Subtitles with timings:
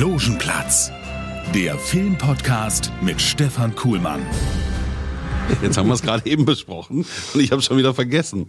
[0.00, 0.90] Logenplatz,
[1.54, 4.22] der Filmpodcast mit Stefan Kuhlmann.
[5.60, 7.04] Jetzt haben wir es gerade eben besprochen
[7.34, 8.48] und ich habe schon wieder vergessen.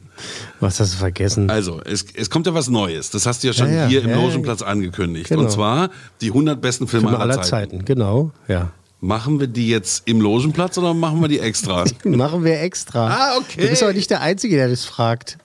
[0.61, 1.49] Was hast du vergessen?
[1.49, 3.09] Also, es, es kommt ja was Neues.
[3.09, 4.21] Das hast du ja schon Ja, ja, hier im ja, ja.
[4.21, 5.27] Logenplatz angekündigt.
[5.27, 5.41] Genau.
[5.41, 5.89] Und zwar
[6.21, 7.71] die 100 besten Filme, Filme aller, aller Zeiten.
[7.79, 8.71] Zeiten, genau, ja.
[9.01, 11.83] Machen wir die jetzt im Logenplatz oder machen wir die extra?
[12.05, 13.09] Machen wir extra.
[13.09, 13.63] Ah, okay.
[13.63, 15.37] Du bist aber nicht der Einzige, der das fragt.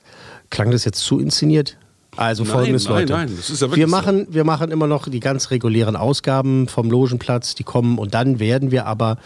[0.50, 1.76] Klang das jetzt zu inszeniert?
[2.16, 3.12] Also Nein, folgendes, nein, Leute.
[3.12, 3.90] nein, das ist ja wir, so.
[3.90, 8.40] machen, wir machen immer noch die ganz regulären Ausgaben vom Logenplatz, die kommen und dann
[8.40, 9.18] werden wir aber,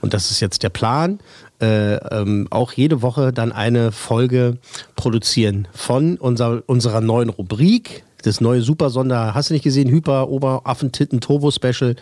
[0.00, 1.18] und das ist jetzt der Plan,
[1.60, 4.58] äh, ähm, auch jede Woche dann eine Folge
[4.94, 8.04] produzieren von unser, unserer neuen Rubrik.
[8.22, 9.88] Das neue Super-Sonder, hast du nicht gesehen?
[9.88, 11.96] Hyper, Oberaffentitten, Turbo-Special.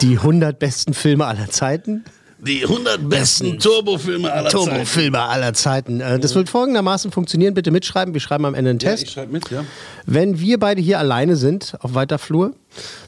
[0.00, 2.04] Die 100 besten Filme aller Zeiten.
[2.40, 4.64] Die 100 besten Turbofilme aller Zeiten.
[4.66, 6.00] Turbofilme aller Zeiten.
[6.00, 7.54] Äh, Das wird folgendermaßen funktionieren.
[7.54, 8.14] Bitte mitschreiben.
[8.14, 9.02] Wir schreiben am Ende einen Ja, Test.
[9.04, 9.64] ich schreibe mit, ja.
[10.06, 12.54] Wenn wir beide hier alleine sind auf weiter Flur,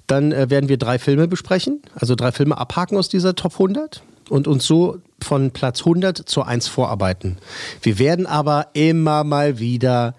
[0.08, 4.02] dann äh, werden wir drei Filme besprechen, also drei Filme abhaken aus dieser Top 100
[4.28, 7.38] und uns so von Platz 100 zu 1 vorarbeiten.
[7.82, 10.14] Wir werden aber immer mal wieder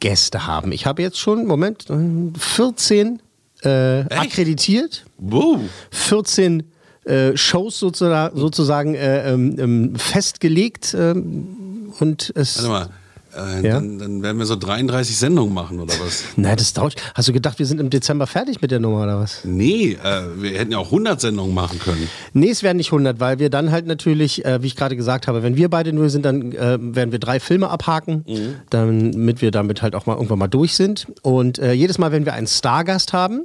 [0.00, 0.72] Gäste haben.
[0.72, 3.22] Ich habe jetzt schon, Moment, äh, 14
[3.62, 5.60] äh, akkreditiert, Wow.
[5.90, 6.64] 14
[7.08, 12.58] äh, Shows sozusagen, sozusagen äh, ähm, ähm, festgelegt ähm, und es...
[12.58, 12.88] Warte mal.
[13.36, 13.74] Äh, Ja?
[13.74, 16.24] dann, dann werden wir so 33 Sendungen machen oder was?
[16.36, 16.96] Nein, das dauert.
[17.14, 19.40] Hast du gedacht, wir sind im Dezember fertig mit der Nummer oder was?
[19.44, 22.08] Nee, äh, wir hätten ja auch 100 Sendungen machen können.
[22.32, 25.26] Nee, es werden nicht 100, weil wir dann halt natürlich, äh, wie ich gerade gesagt
[25.28, 28.24] habe, wenn wir beide nur sind, dann äh, werden wir drei Filme abhaken,
[28.70, 31.06] damit wir damit halt auch mal irgendwann mal durch sind.
[31.22, 33.44] Und äh, jedes Mal, wenn wir einen Stargast haben,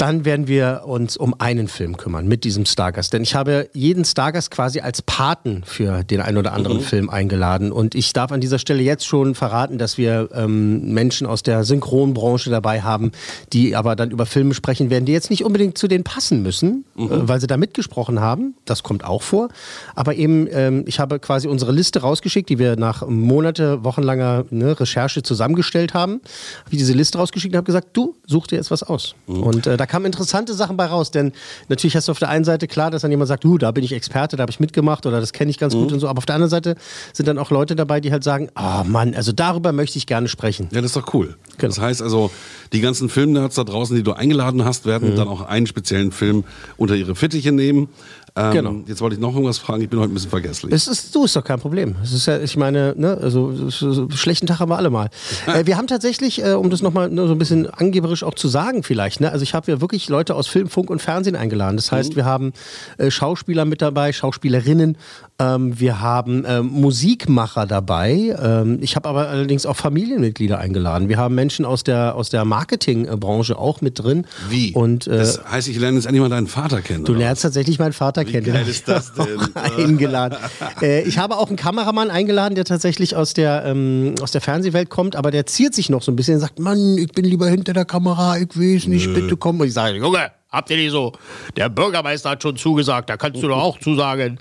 [0.00, 3.12] dann werden wir uns um einen Film kümmern mit diesem Stargast.
[3.12, 7.70] Denn ich habe jeden Stargast quasi als Paten für den einen oder anderen Film eingeladen.
[7.70, 11.64] Und ich darf an dieser Stelle jetzt schon verraten, dass wir ähm, Menschen aus der
[11.64, 13.12] Synchronbranche dabei haben,
[13.52, 16.86] die aber dann über Filme sprechen werden, die jetzt nicht unbedingt zu denen passen müssen,
[16.96, 18.54] äh, weil sie da mitgesprochen haben.
[18.64, 19.48] Das kommt auch vor.
[19.94, 24.80] Aber eben, ähm, ich habe quasi unsere Liste rausgeschickt, die wir nach Monate, wochenlanger ne,
[24.80, 26.22] Recherche zusammengestellt haben.
[26.64, 29.14] Habe diese Liste rausgeschickt und habe gesagt, du such dir jetzt was aus.
[29.26, 31.32] Und äh, da kamen interessante Sachen bei raus, denn
[31.68, 33.84] natürlich hast du auf der einen Seite klar, dass dann jemand sagt, du, da bin
[33.84, 36.08] ich Experte, da habe ich mitgemacht oder das kenne ich ganz gut und so.
[36.08, 36.76] Aber auf der anderen Seite
[37.12, 40.28] sind dann auch Leute dabei, die halt sagen, ah Mann, also darüber möchte ich gerne
[40.28, 40.68] sprechen.
[40.72, 41.36] Ja, das ist doch cool.
[41.58, 41.68] Genau.
[41.74, 42.30] Das heißt also,
[42.72, 44.90] die ganzen Filmnerds da draußen, die du eingeladen hast, Mhm.
[44.90, 46.44] werden dann auch einen speziellen Film
[46.76, 47.88] unter ihre Fittiche nehmen.
[48.36, 48.74] Ähm, Genau.
[48.86, 50.72] Jetzt wollte ich noch irgendwas fragen, ich bin heute ein bisschen vergesslich.
[50.72, 51.96] Es ist, du ist doch kein Problem.
[52.02, 55.08] Es ist ja, ich meine, ne, also so, so, schlechten Tag haben wir alle mal.
[55.46, 58.48] Äh, wir haben tatsächlich, äh, um das nochmal ne, so ein bisschen angeberisch auch zu
[58.48, 61.76] sagen, vielleicht, ne, also ich habe ja wirklich Leute aus Film, Funk und Fernsehen eingeladen.
[61.76, 62.52] Das heißt, wir haben
[62.98, 64.96] äh, Schauspieler mit dabei, Schauspielerinnen,
[65.40, 68.36] ähm, wir haben ähm, Musikmacher dabei.
[68.40, 71.08] Ähm, ich habe aber allerdings auch Familienmitglieder eingeladen.
[71.08, 74.26] Wir haben Menschen aus der aus der Marketingbranche auch mit drin.
[74.48, 74.72] Wie?
[74.72, 77.04] Und äh, das heißt, ich lerne jetzt endlich mal deinen Vater kennen.
[77.04, 78.44] Du lernst tatsächlich meinen Vater kennen.
[78.44, 79.38] Den geil ist das denn?
[79.54, 80.38] eingeladen.
[80.82, 84.90] äh, ich habe auch einen Kameramann eingeladen, der tatsächlich aus der, ähm, aus der Fernsehwelt
[84.90, 87.48] kommt, aber der ziert sich noch so ein bisschen und sagt, Mann, ich bin lieber
[87.48, 89.60] hinter der Kamera, ich weiß nicht, bitte komm.
[89.60, 91.12] Und ich sage, Junge, habt ihr nicht so?
[91.56, 94.38] Der Bürgermeister hat schon zugesagt, da kannst du doch auch zusagen.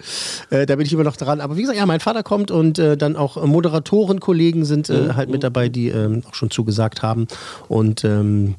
[0.49, 1.41] Äh, da bin ich immer noch dran.
[1.41, 5.29] Aber wie gesagt, ja, mein Vater kommt und äh, dann auch Moderatorenkollegen sind äh, halt
[5.29, 7.27] mit dabei, die ähm, auch schon zugesagt haben.
[7.67, 8.55] Und ähm,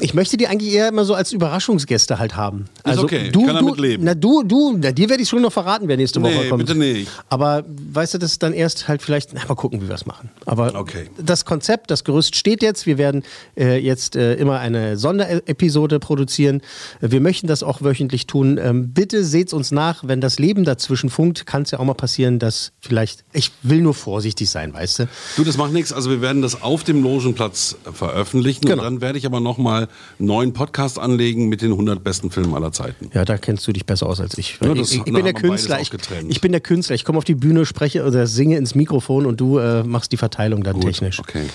[0.00, 2.64] ich möchte die eigentlich eher immer so als Überraschungsgäste halt haben.
[2.82, 4.04] Also okay, ich du, kann du, damit leben.
[4.04, 6.66] Na du, du, na, dir werde ich schon noch verraten, wer nächste Woche Nee, kommt.
[6.66, 7.08] bitte nicht.
[7.28, 10.04] Aber weißt du, das ist dann erst halt vielleicht, na, mal gucken, wie wir es
[10.04, 10.30] machen.
[10.46, 11.08] Aber Okay.
[11.18, 12.86] das Konzept, das Gerüst steht jetzt.
[12.86, 13.22] Wir werden
[13.56, 16.60] äh, jetzt äh, immer eine Sonderepisode produzieren.
[17.00, 18.58] Wir möchten das auch wöchentlich tun.
[18.60, 21.94] Ähm, bitte seht's uns nach, wenn das Leben dazwischen funkt, kann es ja auch mal
[21.94, 25.08] passieren, dass vielleicht, ich will nur vorsichtig sein, weißt du?
[25.36, 25.92] Du, das macht nichts.
[25.92, 28.62] Also wir werden das auf dem Logenplatz veröffentlichen.
[28.62, 28.78] Genau.
[28.78, 29.83] Und dann werde ich aber nochmal
[30.18, 33.10] einen neuen Podcast anlegen mit den 100 besten Filmen aller Zeiten.
[33.14, 34.58] Ja, da kennst du dich besser aus als ich.
[34.60, 35.80] Ja, ich, ich, ich bin der Künstler.
[35.80, 35.90] Ich,
[36.28, 36.94] ich bin der Künstler.
[36.94, 40.16] Ich komme auf die Bühne, spreche oder singe ins Mikrofon und du äh, machst die
[40.16, 41.18] Verteilung dann Gut, technisch.
[41.20, 41.46] Okay.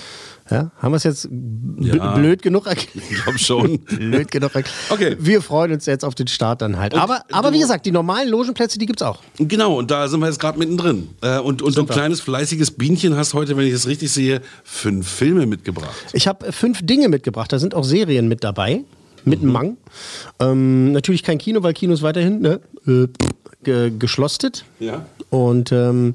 [0.50, 1.28] Ja, haben wir es jetzt
[1.78, 2.14] Ja.
[2.14, 3.06] blöd genug erklärt?
[3.10, 3.78] Ich glaube schon.
[3.86, 4.74] blöd genug erklärt.
[4.90, 5.16] Okay.
[5.18, 6.94] Wir freuen uns jetzt auf den Start dann halt.
[6.94, 9.20] Aber, aber du- wie gesagt, die normalen Logenplätze, die gibt's auch.
[9.38, 11.08] Genau, und da sind wir jetzt gerade mittendrin.
[11.22, 11.94] Äh, und und du wir.
[11.94, 15.94] kleines fleißiges Bienchen hast heute, wenn ich es richtig sehe, fünf Filme mitgebracht.
[16.12, 17.52] Ich habe äh, fünf Dinge mitgebracht.
[17.52, 18.84] Da sind auch Serien mit dabei.
[19.24, 19.76] Mit einem Mang.
[20.38, 23.06] Ähm, natürlich kein Kino, weil Kino ist weiterhin ne, äh,
[23.62, 24.64] ge geschlosstet.
[24.78, 25.04] Ja.
[25.30, 26.14] Und ähm,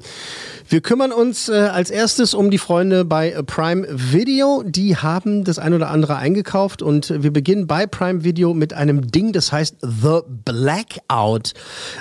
[0.68, 4.62] wir kümmern uns äh, als erstes um die Freunde bei Prime Video.
[4.64, 9.10] Die haben das ein oder andere eingekauft und wir beginnen bei Prime Video mit einem
[9.10, 11.54] Ding, das heißt The Blackout.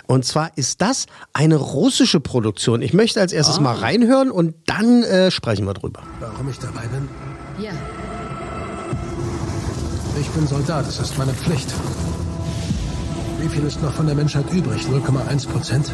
[0.08, 2.82] Und zwar ist das eine russische Produktion.
[2.82, 6.02] Ich möchte als erstes mal reinhören und dann äh, sprechen wir drüber.
[6.20, 7.08] Warum ich dabei bin?
[7.58, 7.72] Ja,
[10.20, 11.74] Ich bin Soldat, es ist meine Pflicht.
[13.42, 14.82] Wie viel ist noch von der Menschheit übrig?
[14.84, 15.92] 0,1 Prozent?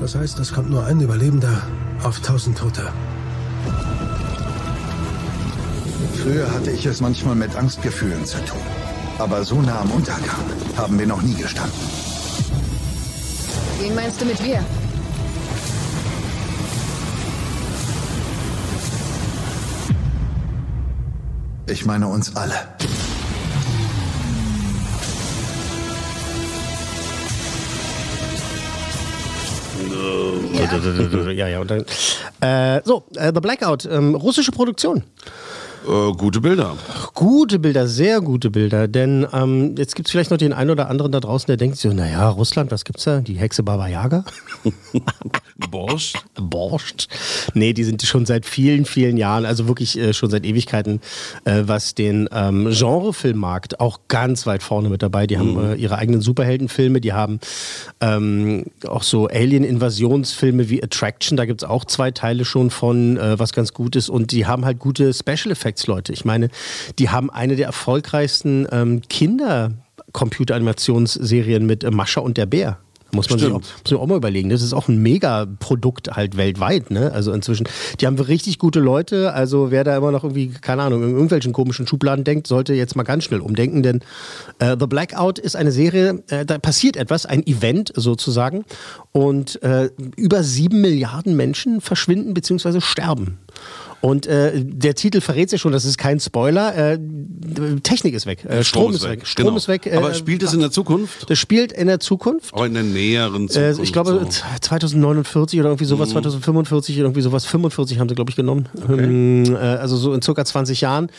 [0.00, 1.62] Das heißt, es kommt nur ein Überlebender
[2.02, 2.92] auf 1000 Tote.
[6.22, 8.60] Früher hatte ich es manchmal mit Angstgefühlen zu tun.
[9.18, 10.38] Aber so nah am Untergang
[10.76, 11.72] haben wir noch nie gestanden.
[13.80, 14.64] wen meinst du mit wir?
[21.66, 22.77] Ich meine uns alle.
[31.32, 31.84] Ja, ja, und dann,
[32.40, 35.02] äh, so, äh, The Blackout, ähm, russische Produktion.
[35.86, 36.76] Äh, gute Bilder.
[37.18, 38.86] Gute Bilder, sehr gute Bilder.
[38.86, 41.76] Denn ähm, jetzt gibt es vielleicht noch den einen oder anderen da draußen, der denkt
[41.76, 43.18] so, naja, Russland, was gibt's da?
[43.18, 44.24] Die Hexe Baba Yaga?
[45.68, 46.16] Borscht.
[46.36, 47.08] Borscht.
[47.54, 51.00] Nee, die sind schon seit vielen, vielen Jahren, also wirklich äh, schon seit Ewigkeiten,
[51.44, 55.26] äh, was den ähm, Genrefilmmarkt auch ganz weit vorne mit dabei.
[55.26, 57.40] Die haben äh, ihre eigenen Superheldenfilme, die haben
[58.00, 63.40] ähm, auch so Alien-Invasionsfilme wie Attraction, da gibt es auch zwei Teile schon von, äh,
[63.40, 64.08] was ganz gut ist.
[64.08, 66.12] Und die haben halt gute Special Effects, Leute.
[66.12, 66.48] Ich meine,
[67.00, 72.78] die haben eine der erfolgreichsten ähm, Kinder-Computeranimationsserien mit äh, Mascha und der Bär.
[73.10, 74.50] Muss man, sich auch, muss man auch mal überlegen.
[74.50, 76.90] Das ist auch ein Megaprodukt halt weltweit.
[76.90, 77.10] Ne?
[77.10, 77.66] Also inzwischen,
[78.00, 79.32] die haben richtig gute Leute.
[79.32, 82.96] Also wer da immer noch irgendwie, keine Ahnung, in irgendwelchen komischen Schubladen denkt, sollte jetzt
[82.96, 83.82] mal ganz schnell umdenken.
[83.82, 84.00] Denn
[84.58, 88.66] äh, The Blackout ist eine Serie, äh, da passiert etwas, ein Event sozusagen.
[89.12, 92.82] Und äh, über sieben Milliarden Menschen verschwinden bzw.
[92.82, 93.38] sterben.
[94.00, 96.74] Und äh, der Titel verrät ja schon, das ist kein Spoiler.
[96.92, 96.98] Äh,
[97.82, 99.26] Technik ist weg, äh, Strom, ist weg.
[99.26, 99.56] Strom Genau.
[99.56, 99.86] ist weg.
[99.86, 101.28] Äh, Aber spielt es in der Zukunft?
[101.28, 102.54] das spielt in der Zukunft.
[102.54, 103.82] Aber in der näheren Äh, Zukunft.
[103.82, 104.40] ich glaube, so.
[104.60, 105.88] 2049 oder irgendwie Mhm.
[105.88, 108.68] sowas, 2045 oder irgendwie sowas, 45 haben sie, glaube ich, genommen.
[108.88, 111.10] Ähm, äh, also so in circa 20 Jahren.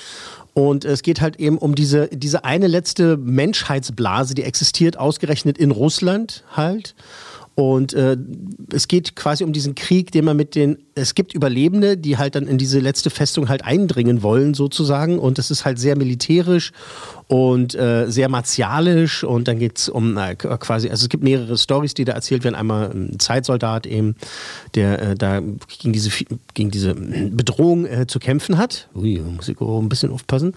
[0.53, 5.71] Und es geht halt eben um diese, diese eine letzte Menschheitsblase, die existiert, ausgerechnet in
[5.71, 6.95] Russland halt.
[7.55, 8.15] Und äh,
[8.71, 12.35] es geht quasi um diesen Krieg, den man mit den, es gibt Überlebende, die halt
[12.35, 15.19] dann in diese letzte Festung halt eindringen wollen sozusagen.
[15.19, 16.71] Und das ist halt sehr militärisch
[17.27, 19.25] und äh, sehr martialisch.
[19.25, 22.45] Und dann geht es um äh, quasi, also es gibt mehrere Stories, die da erzählt
[22.45, 22.55] werden.
[22.55, 24.15] Einmal ein Zeitsoldat eben,
[24.75, 26.11] der äh, da gegen diese,
[26.53, 28.87] gegen diese Bedrohung äh, zu kämpfen hat.
[28.95, 30.53] Ui, muss ich auch ein bisschen aufpassen.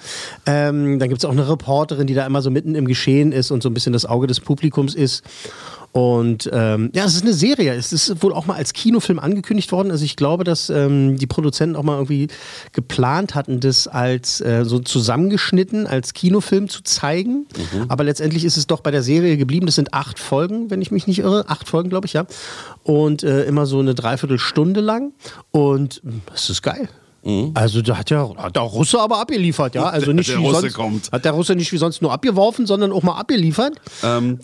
[0.46, 3.50] Ähm, dann gibt es auch eine Reporterin, die da immer so mitten im Geschehen ist
[3.50, 5.24] und so ein bisschen das Auge des Publikums ist.
[5.92, 7.74] Und ähm, ja, es ist eine Serie.
[7.74, 9.90] Es ist wohl auch mal als Kinofilm angekündigt worden.
[9.90, 12.28] Also ich glaube, dass ähm, die Produzenten auch mal irgendwie
[12.72, 17.46] geplant hatten, das als äh, so zusammengeschnitten als Kinofilm zu zeigen.
[17.88, 19.66] Aber letztendlich ist es doch bei der Serie geblieben.
[19.66, 21.44] Das sind acht Folgen, wenn ich mich nicht irre.
[21.48, 22.24] Acht Folgen, glaube ich, ja.
[22.84, 25.12] Und äh, immer so eine Dreiviertelstunde lang.
[25.50, 26.00] Und
[26.34, 26.88] es ist geil.
[27.54, 29.84] Also da hat ja hat der Russe aber abgeliefert, ja.
[29.84, 31.12] Also nicht Der wie Russe sonst, kommt.
[31.12, 33.74] Hat der Russe nicht wie sonst nur abgeworfen, sondern auch mal abgeliefert.
[34.02, 34.38] Ähm,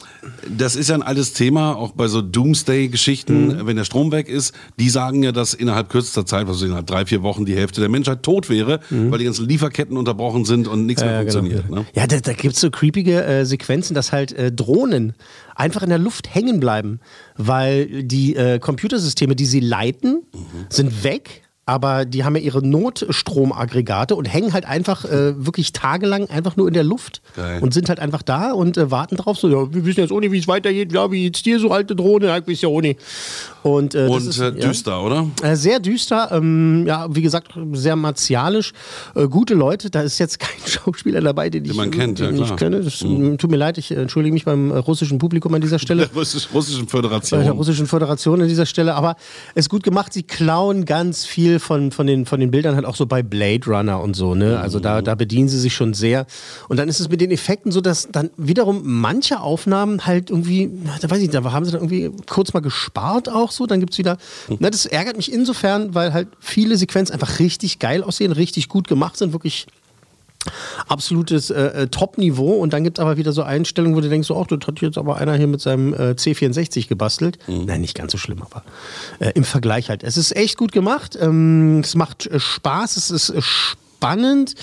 [0.49, 3.67] das ist ja ein altes Thema, auch bei so Doomsday-Geschichten, Mhm.
[3.67, 4.55] wenn der Strom weg ist.
[4.79, 7.89] Die sagen ja, dass innerhalb kürzester Zeit, also innerhalb drei, vier Wochen, die Hälfte der
[7.89, 11.15] Menschheit tot wäre, weil die ganzen Lieferketten unterbrochen sind und nichts mehr Mhm.
[11.15, 11.67] Ja, funktioniert.
[11.69, 11.81] genau.
[11.81, 11.87] Ne?
[11.95, 15.15] Ja, da, da gibt es so creepige äh, Sequenzen, dass halt äh, Drohnen
[15.57, 17.01] einfach in der Luft hängen bleiben,
[17.37, 20.67] weil die äh, Computersysteme, die sie leiten, Mhm.
[20.69, 21.43] sind weg.
[21.69, 26.67] Aber die haben ja ihre Notstromaggregate und hängen halt einfach äh, wirklich tagelang einfach nur
[26.67, 27.61] in der Luft Geil.
[27.61, 29.37] und sind halt einfach da und äh, warten drauf.
[29.37, 30.95] So, ja, wir wissen jetzt nicht, wie es weitergeht.
[30.95, 32.29] Ja, wie jetzt dir so alte Drohne?
[32.29, 32.99] Ja, ich weiß ja nicht.
[33.69, 34.51] Und, äh, Und ist, äh, ja.
[34.51, 35.27] düster, oder?
[35.43, 38.73] Äh, sehr düster, ähm, ja, wie gesagt, sehr martialisch.
[39.15, 42.37] Äh, gute Leute, da ist jetzt kein Schauspieler dabei, den, ich, man kennt, ja, den
[42.37, 42.53] ich klar.
[42.53, 42.57] Mhm.
[42.57, 42.81] kenne.
[42.81, 46.07] Das, Tut mir leid, ich entschuldige mich beim äh, russischen Publikum an dieser Stelle.
[46.09, 47.49] Der Russisch, russischen Bei der Föderation.
[47.49, 49.17] Russischen Föderation an dieser Stelle, aber
[49.55, 50.13] es ist gut gemacht.
[50.13, 53.67] Sie klauen ganz viel von, von, den, von den Bildern halt auch so bei Blade
[53.67, 54.35] Runner und so.
[54.35, 54.59] Ne?
[54.59, 56.27] Also da, da bedienen sie sich schon sehr.
[56.69, 60.71] Und dann ist es mit den Effekten so, dass dann wiederum manche Aufnahmen halt irgendwie,
[61.01, 63.81] da weiß ich, nicht, da haben sie dann irgendwie kurz mal gespart auch so, dann
[63.81, 64.17] gibt's wieder.
[64.59, 68.89] Na, das ärgert mich insofern, weil halt viele Sequenzen einfach richtig geil aussehen, richtig gut
[68.89, 69.67] gemacht sind, wirklich
[70.87, 74.29] absolutes äh, äh, Top-Niveau und dann gibt es aber wieder so Einstellungen, wo du denkst,
[74.29, 77.39] so, ach, das hat jetzt aber einer hier mit seinem äh, C64 gebastelt.
[77.47, 78.63] Nein, nicht ganz so schlimm, aber
[79.19, 80.03] äh, im Vergleich halt.
[80.03, 84.55] Es ist echt gut gemacht, ähm, es macht äh, Spaß, es ist äh, spannend.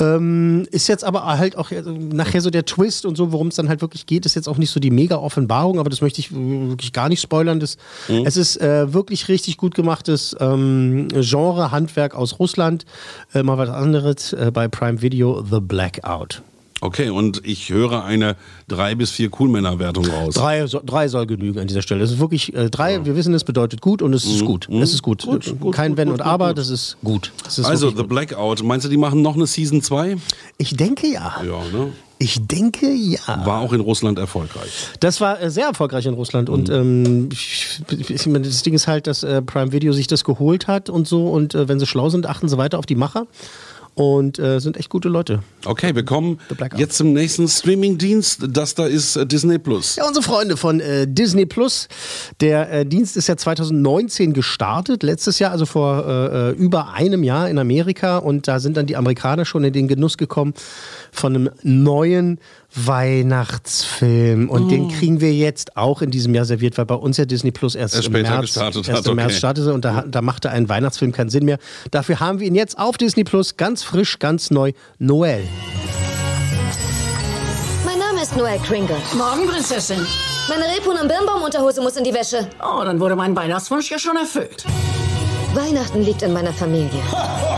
[0.00, 3.56] Ähm, ist jetzt aber halt auch äh, nachher so der Twist und so, worum es
[3.56, 6.20] dann halt wirklich geht, ist jetzt auch nicht so die mega Offenbarung, aber das möchte
[6.20, 7.58] ich wirklich gar nicht spoilern.
[7.58, 7.76] Das,
[8.24, 12.84] Es ist äh, wirklich richtig gut gemachtes ähm, Genre, Handwerk aus Russland.
[13.34, 16.42] Äh, mal was anderes äh, bei Prime Video, The Blackout.
[16.80, 18.36] Okay, und ich höre eine
[18.68, 20.34] drei bis vier Coolmänner-Wertung raus.
[20.34, 22.04] Drei, so, drei soll genügen an dieser Stelle.
[22.04, 24.68] Es ist wirklich äh, drei, wir wissen, es bedeutet gut und es ist gut.
[24.70, 25.26] Es ist gut.
[25.26, 25.30] Mhm.
[25.32, 27.32] Gut, gut, Kein gut, Wenn und Aber, das ist gut.
[27.44, 28.04] Das ist Also, The.
[28.04, 28.62] Blackout.
[28.62, 30.16] Meinst du, die machen noch eine Season 2?
[30.56, 31.36] Ich denke ja.
[31.44, 31.92] Ja, ne?
[32.20, 33.18] Ich denke ja.
[33.44, 34.70] War auch in Russland erfolgreich.
[35.00, 36.74] Das war äh, sehr erfolgreich in Russland und Mhm.
[36.74, 37.80] ähm, ich,
[38.10, 41.06] ich meine, das Ding ist halt, dass äh, Prime Video sich das geholt hat und
[41.06, 43.26] so und äh, wenn sie schlau sind, achten sie weiter auf die Macher
[43.98, 45.40] und äh, sind echt gute Leute.
[45.64, 46.38] Okay, wir kommen
[46.76, 48.46] jetzt zum nächsten Streaming-Dienst.
[48.48, 49.96] Das da ist äh, Disney Plus.
[49.96, 51.88] Ja, unsere Freunde von äh, Disney Plus.
[52.40, 57.24] Der äh, Dienst ist ja 2019 gestartet, letztes Jahr, also vor äh, äh, über einem
[57.24, 58.18] Jahr in Amerika.
[58.18, 60.54] Und da sind dann die Amerikaner schon in den Genuss gekommen
[61.10, 62.38] von einem neuen
[62.86, 64.48] Weihnachtsfilm.
[64.48, 67.50] Und den kriegen wir jetzt auch in diesem Jahr serviert, weil bei uns ja Disney
[67.50, 69.38] Plus erst, Erst im März, gestartet erst im März okay.
[69.38, 69.74] startete.
[69.74, 71.58] Und da, da machte ein Weihnachtsfilm keinen Sinn mehr.
[71.90, 74.72] Dafür haben wir ihn jetzt auf Disney Plus ganz frisch, ganz neu.
[74.98, 75.42] Noel.
[77.84, 78.96] Mein Name ist Noel Kringle.
[79.16, 80.00] Morgen, Prinzessin.
[80.48, 82.48] Meine Rebhuhn- und Birnbaum-Unterhose muss in die Wäsche.
[82.62, 84.64] Oh, dann wurde mein Weihnachtswunsch ja schon erfüllt.
[85.54, 87.00] Weihnachten liegt in meiner Familie.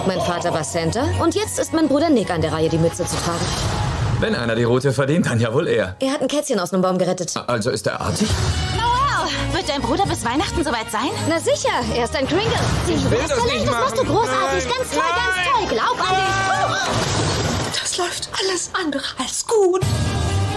[0.06, 3.04] Mein Vater war Santa und jetzt ist mein Bruder Nick an der Reihe, die Mütze
[3.04, 3.79] zu tragen.
[4.20, 5.96] Wenn einer die Route verdient, dann ja wohl er.
[5.98, 7.32] Er hat ein Kätzchen aus einem Baum gerettet.
[7.46, 8.28] Also ist er artig?
[8.76, 11.08] Wow, wird dein Bruder bis Weihnachten soweit sein?
[11.26, 12.52] Na sicher, er ist ein Kringle.
[12.86, 14.64] Ich will das nicht Das machst du großartig.
[14.66, 15.68] Nein, ganz toll, ganz toll.
[15.70, 17.80] Glaub an dich.
[17.80, 19.80] Das läuft alles andere als gut.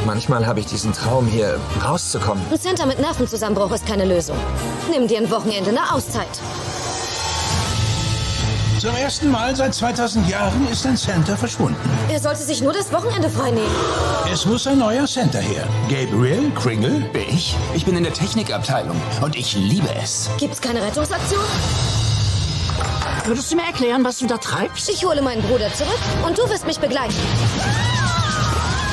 [0.06, 2.44] Manchmal habe ich diesen Traum hier, rauszukommen.
[2.52, 4.36] Ein Santa mit Nervenzusammenbruch ist keine Lösung.
[4.92, 6.28] Nimm dir ein Wochenende eine Auszeit.
[8.84, 11.80] Zum ersten Mal seit 2000 Jahren ist ein Center verschwunden.
[12.12, 13.72] Er sollte sich nur das Wochenende freinehmen.
[14.30, 15.66] Es muss ein neuer Center her.
[15.88, 17.10] Gabriel Kringle?
[17.30, 17.56] Ich?
[17.74, 20.30] Ich bin in der Technikabteilung und ich liebe es.
[20.38, 21.40] Gibt's keine Rettungsaktion?
[23.24, 24.90] Würdest du mir erklären, was du da treibst?
[24.90, 27.16] Ich hole meinen Bruder zurück und du wirst mich begleiten.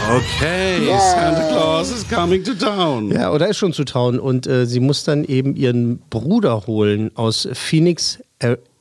[0.09, 3.11] Okay, Santa Claus is coming to town.
[3.11, 4.21] Ja, oder ist schon zu trauen.
[4.21, 8.21] Und äh, sie muss dann eben ihren Bruder holen aus Phoenix,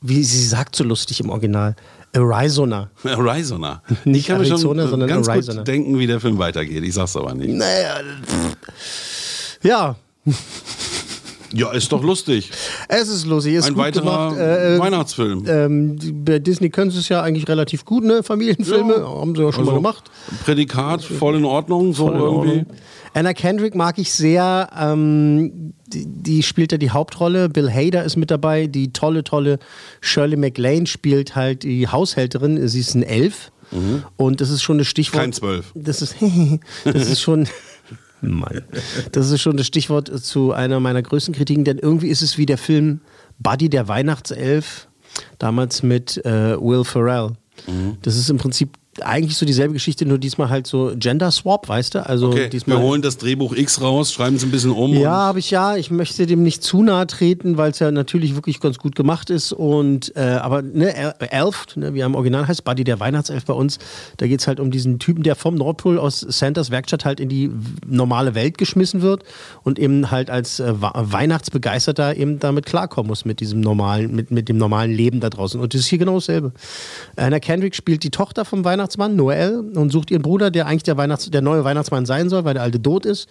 [0.02, 1.76] wie sie sagt so lustig im Original,
[2.14, 2.90] Arizona.
[3.04, 3.84] Arizona.
[4.06, 5.60] Nicht ich kann mir schon Arizona, sondern ganz Arizona.
[5.60, 6.84] gut denken, wie der Film weitergeht.
[6.84, 7.50] Ich sag's aber nicht.
[7.50, 9.58] Naja, pff.
[9.64, 9.96] ja,
[11.54, 12.52] Ja, ist doch lustig.
[12.88, 14.38] es ist lustig, ist Ein gut weiterer gemacht.
[14.38, 15.46] Äh, äh, Weihnachtsfilm.
[15.48, 18.22] ähm, bei Disney können sie es ja eigentlich relativ gut, ne?
[18.24, 19.08] Familienfilme, Ja.
[19.08, 20.12] haben sie ja schon Also, mal gemacht.
[20.46, 22.50] Prädikat voll in Ordnung, so in irgendwie.
[22.60, 22.66] Ordnung.
[23.16, 24.70] Anna Kendrick mag ich sehr.
[24.80, 27.50] Ähm, die, die spielt ja die Hauptrolle.
[27.50, 28.68] Bill Hader ist mit dabei.
[28.68, 29.58] Die tolle, tolle
[30.02, 32.68] Shirley MacLaine spielt halt die Haushälterin.
[32.68, 33.52] Sie ist ein Elf.
[34.18, 35.22] Und das ist schon das Stichwort.
[35.22, 35.72] Kein Zwölf.
[35.76, 36.16] Das ist,
[36.86, 37.48] das ist schon.
[38.22, 38.62] Mann.
[39.12, 42.46] Das ist schon das Stichwort zu einer meiner größten Kritiken, denn irgendwie ist es wie
[42.46, 43.02] der Film
[43.40, 44.88] Buddy der Weihnachtself,
[45.38, 47.34] damals mit äh, Will Ferrell.
[47.68, 47.98] Mhm.
[48.02, 51.96] Das ist im Prinzip eigentlich so dieselbe Geschichte, nur diesmal halt so Gender Swap, weißt
[51.96, 52.06] du?
[52.06, 52.78] Also Okay, diesmal.
[52.78, 54.94] wir holen das Drehbuch X raus, schreiben es ein bisschen um.
[54.94, 55.76] Ja, habe ich ja.
[55.76, 59.30] Ich möchte dem nicht zu nahe treten, weil es ja natürlich wirklich ganz gut gemacht
[59.30, 59.52] ist.
[59.54, 63.46] Und äh, aber ne, El- Elf, ne, wie er im Original heißt, Buddy der Weihnachtself
[63.46, 63.80] bei uns,
[64.18, 67.30] da geht es halt um diesen Typen, der vom Nordpol aus Santas Werkstatt halt in
[67.30, 67.52] die
[67.88, 69.24] normale Welt geschmissen wird
[69.64, 70.74] und eben halt als äh,
[71.30, 75.60] Weihnachtsbegeisterter eben damit klarkommen muss mit diesem normalen, mit, mit dem normalen Leben da draußen.
[75.60, 76.52] Und das ist hier genau dasselbe.
[77.16, 80.98] Anna Kendrick spielt die Tochter vom Weihnachtsmann, Noel, und sucht ihren Bruder, der eigentlich der,
[80.98, 83.30] Weihnachts-, der neue Weihnachtsmann sein soll, weil der alte tot ist.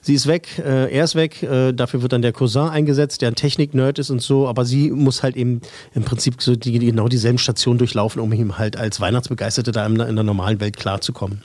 [0.00, 3.28] Sie ist weg, äh, er ist weg, äh, dafür wird dann der Cousin eingesetzt, der
[3.28, 5.60] ein Technik-Nerd ist und so, aber sie muss halt eben
[5.94, 9.96] im Prinzip so die, genau dieselben Stationen durchlaufen, um ihm halt als Weihnachtsbegeisterte da in,
[9.96, 11.42] der- in der normalen Welt klarzukommen.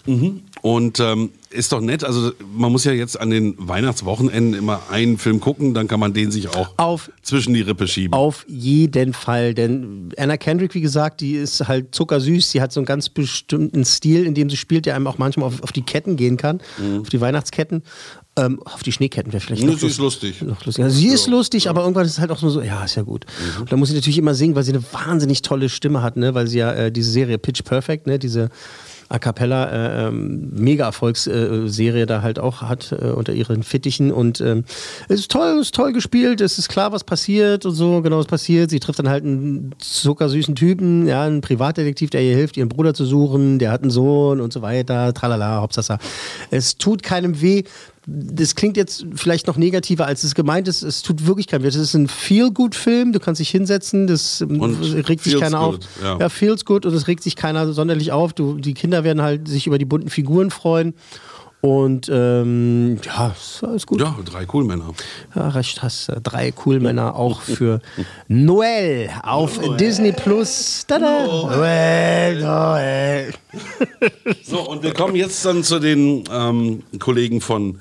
[0.62, 5.18] Und ähm, ist doch nett, also man muss ja jetzt an den Weihnachtswochenenden immer einen
[5.18, 8.14] Film gucken, dann kann man den sich auch Auf- zwischen die Rippe schieben.
[8.14, 12.80] Auf jeden Fall, denn Anna Kendrick, wie gesagt, die ist halt zuckersüß, sie hat so
[12.80, 15.84] einen ganz bestimmten Stil, in dem sie spielt, der einem auch manchmal auf, auf die
[15.84, 16.60] Ketten gehen kann,
[17.02, 17.84] auf die Weihnachtsketten.
[18.36, 20.42] Ähm, auf die Schneeketten wäre vielleicht noch sie ist lustig.
[20.42, 20.84] Noch lustig.
[20.84, 23.04] Also sie ist lustig, aber irgendwann ist es halt auch nur so, ja, ist ja
[23.04, 23.26] gut.
[23.28, 23.62] Mhm.
[23.62, 26.34] Und da muss sie natürlich immer singen, weil sie eine wahnsinnig tolle Stimme hat, ne?
[26.34, 28.18] weil sie ja äh, diese Serie Pitch Perfect, ne?
[28.18, 28.50] diese
[29.10, 34.42] A Cappella äh, ähm, mega Erfolgsserie da halt auch hat äh, unter ihren Fittichen und
[34.42, 34.64] ähm,
[35.08, 38.18] es ist toll, es ist toll gespielt, es ist klar, was passiert und so, genau
[38.18, 38.72] was passiert.
[38.72, 42.96] Sie trifft dann halt einen zuckersüßen Typen, ja, einen Privatdetektiv, der ihr hilft, ihren Bruder
[42.96, 46.00] zu suchen, der hat einen Sohn und so weiter, tralala, Hauptsache.
[46.50, 47.64] Es tut keinem weh
[48.06, 50.82] das klingt jetzt vielleicht noch negativer, als es gemeint ist.
[50.82, 51.68] Es tut wirklich keinem weh.
[51.68, 53.14] Das ist ein Feel-Good-Film.
[53.14, 56.04] Du kannst dich hinsetzen, das ähm, und regt sich keiner good, auf.
[56.04, 56.20] ja.
[56.20, 58.34] ja, feels good und es regt sich keiner sonderlich auf.
[58.34, 60.94] Du, die Kinder werden halt sich über die bunten Figuren freuen.
[61.62, 64.02] Und ähm, ja, ist alles gut.
[64.02, 64.94] Ja, drei Coolmänner.
[65.34, 66.20] Ja, recht hast du.
[66.20, 67.80] Drei Coolmänner auch für
[68.28, 69.78] Noel auf Noel.
[69.78, 70.84] Disney Plus.
[70.86, 71.26] Tada!
[71.26, 73.34] Noel, Noel.
[74.44, 77.80] So, und wir kommen jetzt dann zu den ähm, Kollegen von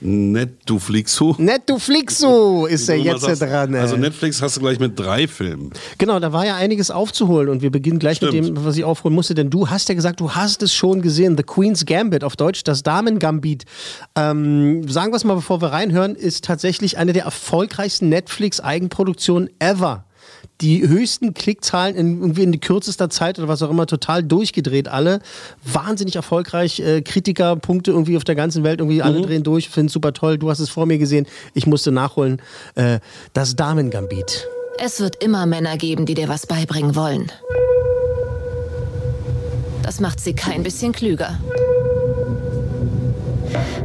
[0.00, 1.34] Netflixu.
[1.38, 3.42] Netflixu ist er jetzt sagst.
[3.42, 3.74] dran.
[3.74, 3.80] ey.
[3.80, 5.70] Also Netflix hast du gleich mit drei Filmen.
[5.98, 8.58] Genau, da war ja einiges aufzuholen und wir beginnen gleich mit Stimmt.
[8.58, 11.36] dem, was ich aufholen musste, denn du hast ja gesagt, du hast es schon gesehen,
[11.36, 13.64] The Queen's Gambit auf Deutsch, das Damen-Gambit.
[14.14, 20.04] Ähm, sagen wir es mal, bevor wir reinhören, ist tatsächlich eine der erfolgreichsten Netflix-Eigenproduktionen ever.
[20.60, 25.20] Die höchsten Klickzahlen in, irgendwie in kürzester Zeit oder was auch immer, total durchgedreht alle.
[25.64, 26.80] Wahnsinnig erfolgreich.
[26.80, 30.36] Äh, Kritikerpunkte irgendwie auf der ganzen Welt, irgendwie alle drehen durch, finden super toll.
[30.36, 31.26] Du hast es vor mir gesehen.
[31.54, 32.42] Ich musste nachholen.
[32.74, 32.98] Äh,
[33.34, 34.48] das Damen-Gambit.
[34.78, 37.30] Es wird immer Männer geben, die dir was beibringen wollen.
[39.82, 41.38] Das macht sie kein bisschen klüger.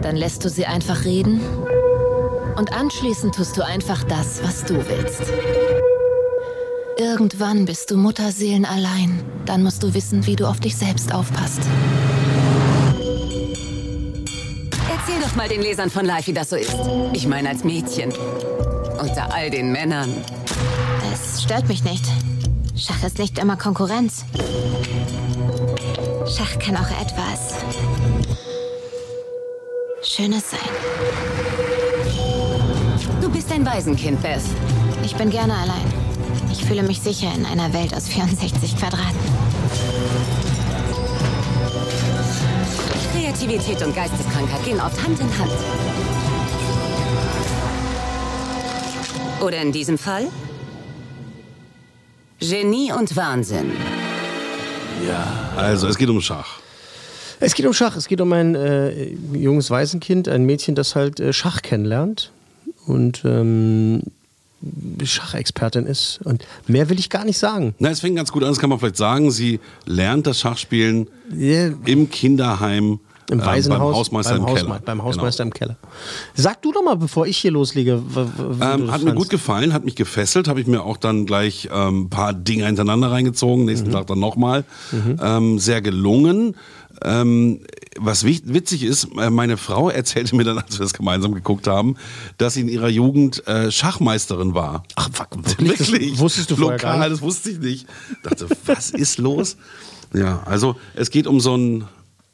[0.02, 1.40] Dann lässt du sie einfach reden
[2.58, 5.24] und anschließend tust du einfach das, was du willst.
[6.98, 9.24] Irgendwann bist du Mutterseelen allein.
[9.46, 11.62] Dann musst du wissen, wie du auf dich selbst aufpasst.
[14.90, 16.76] Erzähl doch mal den Lesern von Life, wie das so ist.
[17.14, 18.12] Ich meine als Mädchen.
[19.02, 20.14] Unter all den Männern.
[21.12, 22.06] Es stört mich nicht.
[22.76, 24.26] Schach ist nicht immer Konkurrenz.
[26.28, 27.56] Schach kann auch etwas
[30.04, 30.60] Schönes sein.
[33.20, 34.42] Du bist ein Waisenkind, Beth.
[35.04, 36.03] Ich bin gerne allein.
[36.54, 39.18] Ich fühle mich sicher in einer Welt aus 64 Quadraten.
[43.12, 45.52] Kreativität und Geisteskrankheit gehen oft Hand in Hand.
[49.42, 50.28] Oder in diesem Fall?
[52.40, 53.72] Genie und Wahnsinn.
[55.58, 56.60] Also, es geht um Schach.
[57.40, 57.96] Es geht um Schach.
[57.96, 62.32] Es geht um ein äh, junges Waisenkind, ein Mädchen, das halt äh, Schach kennenlernt
[62.86, 64.04] und ähm,
[65.04, 66.20] Schachexpertin ist.
[66.24, 67.76] Und mehr will ich gar nicht sagen.
[67.80, 69.32] Na, es fängt ganz gut an, das kann man vielleicht sagen.
[69.32, 71.08] Sie lernt das Schachspielen
[71.86, 73.00] im Kinderheim.
[73.32, 73.80] Im äh, Waisenhaus.
[73.80, 74.82] beim Hausmeister beim im Keller.
[74.84, 75.78] Beim Hausmeister im Keller.
[76.34, 78.02] Sag du doch mal, bevor ich hier loslege.
[78.62, 81.88] Ähm, hat mir gut gefallen, hat mich gefesselt, habe ich mir auch dann gleich ein
[81.88, 83.94] ähm, paar Dinge hintereinander reingezogen, nächsten Mhm.
[83.94, 84.66] Tag dann nochmal.
[85.22, 86.56] Ähm, sehr gelungen.
[87.04, 87.60] Ähm,
[88.00, 91.96] was witzig ist, äh, meine Frau erzählte mir dann, als wir das gemeinsam geguckt haben,
[92.38, 94.84] dass sie in ihrer Jugend äh, Schachmeisterin war.
[94.96, 96.12] Ach, fuck, wirklich?
[96.12, 97.12] Das wusstest du vorher Lokal, gar nicht?
[97.14, 97.88] das wusste ich nicht.
[98.24, 99.58] Dachte, was ist los?
[100.14, 101.86] Ja, also es geht um so ein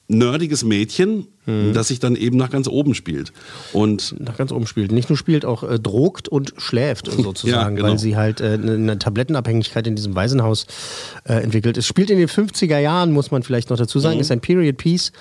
[0.10, 1.74] nerdiges Mädchen, Mhm.
[1.74, 3.32] das sich dann eben nach ganz oben spielt.
[3.74, 4.92] Und nach ganz oben spielt.
[4.92, 7.90] Nicht nur spielt, auch äh, drogt und schläft sozusagen, Ja, genau.
[7.92, 10.68] weil sie halt äh, eine eine Tablettenabhängigkeit in diesem Waisenhaus
[11.24, 11.78] äh, entwickelt.
[11.78, 14.22] Es spielt in den 50er Jahren, muss man vielleicht noch dazu sagen, Mhm.
[14.22, 15.12] ist ein Period Piece.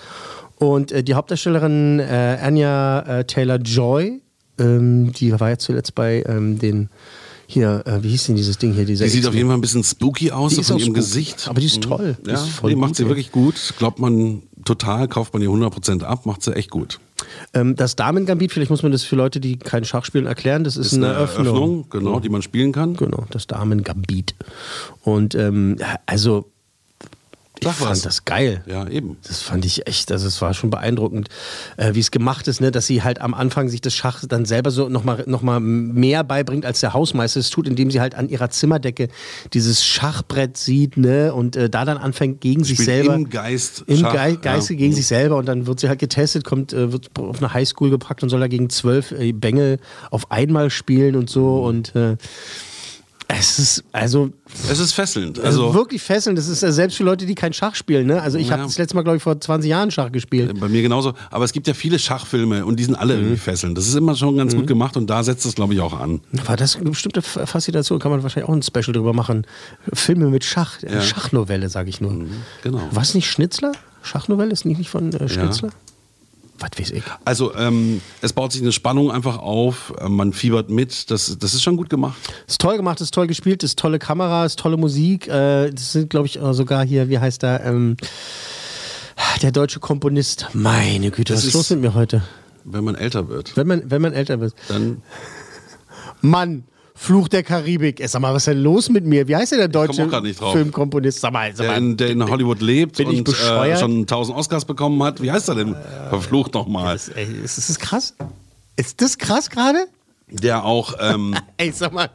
[0.56, 4.20] Und äh, die Hauptdarstellerin äh, Anya äh, Taylor-Joy,
[4.58, 6.88] ähm, die war ja zuletzt bei ähm, den
[7.50, 8.84] hier, äh, wie hieß denn dieses Ding hier?
[8.84, 10.84] Dieser Die sieht auf jeden Fall ein bisschen spooky aus Die so ist von ihrem
[10.88, 10.98] spooky.
[11.00, 11.48] Gesicht.
[11.48, 11.80] Aber die ist Mhm.
[11.80, 12.16] toll.
[12.26, 13.08] Die Ja, ist voll die macht gut, sie ey.
[13.08, 13.54] wirklich gut.
[13.78, 17.00] Glaubt man total, kauft man ihr 100% ab, macht sie echt gut.
[17.54, 20.62] Ähm, das Damen-Gambit, vielleicht muss man das für Leute, die kein Schach spielen, erklären.
[20.62, 21.86] Das ist, eine, Eröffnung.
[21.88, 22.94] genau, die man spielen kann.
[22.96, 24.34] Genau, das Damen-Gambit.
[25.02, 26.50] Und ähm, also,
[27.60, 28.62] ich fand das geil.
[28.66, 29.16] Ja, eben.
[29.26, 31.28] Das fand ich echt, also es war schon beeindruckend,
[31.76, 32.70] äh, wie es gemacht ist, ne?
[32.70, 36.24] dass sie halt am Anfang sich das Schach dann selber so nochmal noch mal mehr
[36.24, 39.08] beibringt, als der Hausmeister es tut, indem sie halt an ihrer Zimmerdecke
[39.52, 41.32] dieses Schachbrett sieht ne?
[41.34, 43.14] und äh, da dann anfängt gegen sich selber.
[43.14, 44.78] im Geist Im Schach, Ge Geiste ja.
[44.78, 44.96] gegen Mhm.
[44.96, 48.22] sich selber und dann wird sie halt getestet, kommt, äh, wird auf eine Highschool gepackt
[48.22, 49.78] und soll da gegen zwölf äh, Bengel
[50.10, 52.16] auf einmal spielen und so und äh,
[53.30, 54.30] es ist, also.
[54.70, 55.38] Es ist fesselnd.
[55.38, 56.38] Also, Also, wirklich fesselnd.
[56.38, 58.06] Das ist ja selbst für Leute, die kein Schach spielen.
[58.06, 58.20] Ne?
[58.22, 58.54] Also, ich Ja.
[58.54, 60.58] habe das letzte Mal, glaube ich, vor 20 Jahren Schach gespielt.
[60.58, 61.12] bei mir genauso.
[61.30, 63.20] Aber es gibt ja viele Schachfilme und die sind alle Mhm.
[63.20, 63.76] irgendwie fesselnd.
[63.76, 66.20] Das ist immer schon ganz gut gemacht und da setzt es, glaube ich, auch an.
[66.32, 67.98] War das eine bestimmte Faszination?
[67.98, 69.46] Kann man wahrscheinlich auch ein Special drüber machen.
[69.92, 70.80] Filme mit Schach.
[70.82, 71.00] Ja.
[71.02, 72.24] Schachnovelle, sage ich nur.
[72.62, 72.80] Genau.
[72.92, 73.72] Was nicht Schnitzler?
[74.02, 75.68] Schachnovelle ist nicht, nicht von äh, Schnitzler?
[76.60, 77.02] Was weiß ich.
[77.24, 81.54] Also ähm, es baut sich eine Spannung einfach auf, äh, man fiebert mit, das, das
[81.54, 82.16] ist schon gut gemacht.
[82.46, 85.28] Ist toll gemacht, ist toll gespielt, ist tolle Kamera, ist tolle Musik.
[85.28, 87.64] Äh, das sind, glaube ich, äh, sogar hier, wie heißt der?
[87.64, 87.96] Ähm,
[89.42, 90.46] der deutsche Komponist.
[90.52, 92.22] Meine Güte, Das was ist ist- los mit mir heute?
[92.64, 94.52] Wenn man älter wird, Wenn man, wenn man älter wird.
[94.68, 95.00] dann
[96.20, 96.64] Mann,
[97.00, 98.00] Fluch der Karibik.
[98.00, 99.28] Ey, sag mal, was ist denn los mit mir?
[99.28, 100.34] Wie heißt der komm deutsche.
[100.52, 101.20] Filmkomponist?
[101.20, 101.78] Sag mal, sag der mal.
[101.78, 105.22] in, der in Hollywood lebt und äh, schon 1000 Oscars bekommen hat.
[105.22, 105.76] Wie heißt er denn?
[106.08, 106.98] Verflucht nochmal.
[107.14, 108.14] Ey, ist, ist das krass?
[108.74, 109.86] Ist das krass gerade?
[110.28, 112.10] Der auch, ähm, Ey, sag mal,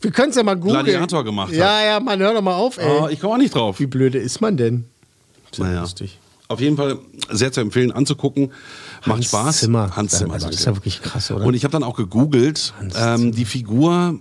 [0.00, 0.82] wir können es ja mal googeln.
[0.82, 1.58] Gladiator gemacht hat.
[1.58, 2.86] Ja, ja, Mann, hör doch mal auf, ey.
[2.88, 3.78] oh, ich komme auch nicht drauf.
[3.80, 4.86] Wie blöde ist man denn?
[5.58, 5.82] Naja.
[5.82, 6.18] lustig.
[6.48, 6.98] Auf jeden Fall
[7.30, 8.50] sehr zu empfehlen, anzugucken.
[9.04, 9.58] Macht Hans Spaß.
[9.58, 9.96] Zimmer.
[9.96, 10.34] Hans Zimmer.
[10.34, 11.44] Also, das ist ja wirklich krass, oder?
[11.44, 12.72] Und ich habe dann auch gegoogelt.
[12.96, 14.18] Ähm, die Figur,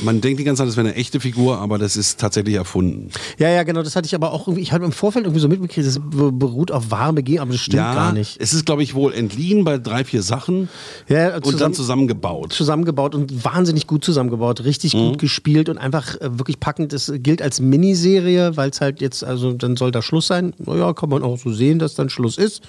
[0.00, 3.10] man denkt die ganze Zeit, das wäre eine echte Figur, aber das ist tatsächlich erfunden.
[3.38, 5.48] ja, ja, genau, das hatte ich aber auch irgendwie, ich hatte im Vorfeld irgendwie so
[5.48, 8.36] mitbekriegt, das be- beruht auf wahren Begebenheiten, aber das stimmt ja, gar nicht.
[8.40, 10.68] Es ist, glaube ich, wohl entliehen bei drei, vier Sachen
[11.08, 12.52] Ja, und dann zusammengebaut.
[12.52, 14.98] zusammengebaut und wahnsinnig gut zusammengebaut, richtig Mhm.
[15.10, 16.92] gut gespielt und einfach äh, wirklich packend.
[16.92, 20.54] Das gilt als Miniserie, weil es halt jetzt, also dann soll da Schluss sein.
[20.58, 22.62] Naja, kann man auch so sehen, dass dann Schluss ist.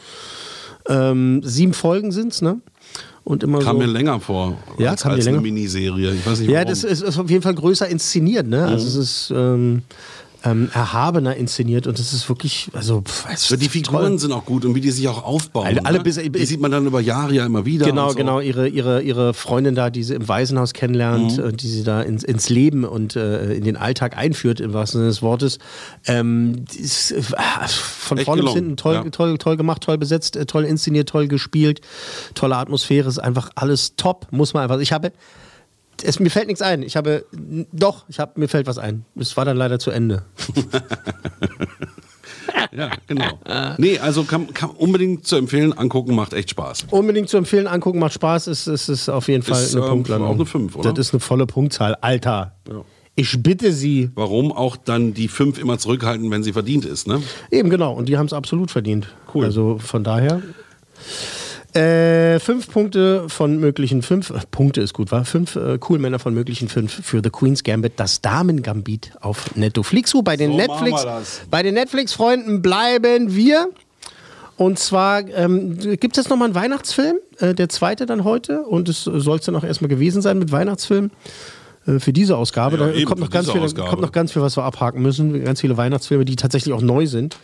[0.87, 2.59] Ähm, sieben Folgen sind's, ne?
[3.23, 3.83] Und immer Kam so.
[3.83, 5.43] mir länger vor Ja, als, kam als eine länger.
[5.43, 6.13] Miniserie.
[6.13, 6.69] Ich weiß nicht, Ja, warum.
[6.69, 8.65] das ist, ist auf jeden Fall größer inszeniert, ne?
[8.65, 9.83] Also es ist ähm,
[10.45, 14.19] ähm, erhabener inszeniert und das ist wirklich, also pff, die Figuren toll.
[14.19, 15.67] sind auch gut und wie die sich auch aufbauen.
[15.67, 16.03] Alle- alle ne?
[16.03, 17.85] bis- die sieht man dann über Jahre ja immer wieder.
[17.85, 18.15] Genau, so.
[18.15, 21.57] genau, ihre, ihre, ihre Freundin da, die sie im Waisenhaus kennenlernt, Mhm.
[21.57, 25.09] die sie da ins, ins Leben und äh, in den Alltag einführt, im wahrsten Sinne
[25.09, 25.59] des Wortes.
[26.05, 29.03] Ähm, ist, äh, von Echt vorne bis hinten toll, ja.
[29.09, 31.81] toll, toll gemacht, toll besetzt, äh, toll inszeniert, toll gespielt,
[32.33, 34.79] tolle Atmosphäre, ist einfach alles top, muss man einfach.
[34.79, 35.11] Ich habe.
[36.03, 36.83] Es, mir fällt nichts ein.
[36.83, 37.25] Ich habe.
[37.71, 39.05] Doch, ich habe, mir fällt was ein.
[39.15, 40.23] Es war dann leider zu Ende.
[42.71, 43.39] Ja, genau.
[43.77, 46.85] Nee, also kann, kann unbedingt zu empfehlen, angucken, macht echt Spaß.
[46.91, 49.91] Unbedingt zu empfehlen, angucken, macht Spaß, ist, ist, ist auf jeden Fall Ist, eine ähm,
[49.91, 50.29] Punktlandung.
[50.29, 50.93] auch eine Fünf, oder?
[50.93, 51.95] Das ist eine volle Punktzahl.
[52.01, 52.53] Alter.
[53.15, 54.11] Ich bitte Sie.
[54.15, 57.21] Warum auch dann die fünf immer zurückhalten, wenn sie verdient ist, ne?
[57.51, 59.07] Eben genau, und die haben es absolut verdient.
[59.33, 59.45] Cool.
[59.45, 60.41] Also von daher.
[61.73, 65.23] Äh, fünf Punkte von möglichen fünf, äh, Punkte ist gut, war?
[65.23, 70.13] Fünf äh, cool Männer von möglichen fünf für The Queen's Gambit, das Damen-Gambit auf Netflix.
[70.23, 71.05] Bei den So Netflix,
[71.51, 73.69] bei den Netflix-Freunden bleiben wir.
[74.57, 78.63] Und zwar ähm, gibt es jetzt nochmal einen Weihnachtsfilm, äh, der zweite dann heute.
[78.63, 81.11] Und es soll es dann auch erstmal gewesen sein mit Weihnachtsfilm.
[81.85, 82.77] äh, Für diese Ausgabe.
[82.77, 83.89] Ja, da eben, kommt noch, ganz viel, Ausgabe.
[83.89, 85.43] kommt noch ganz viel, was wir abhaken müssen.
[85.45, 87.37] Ganz viele Weihnachtsfilme, die tatsächlich auch neu sind.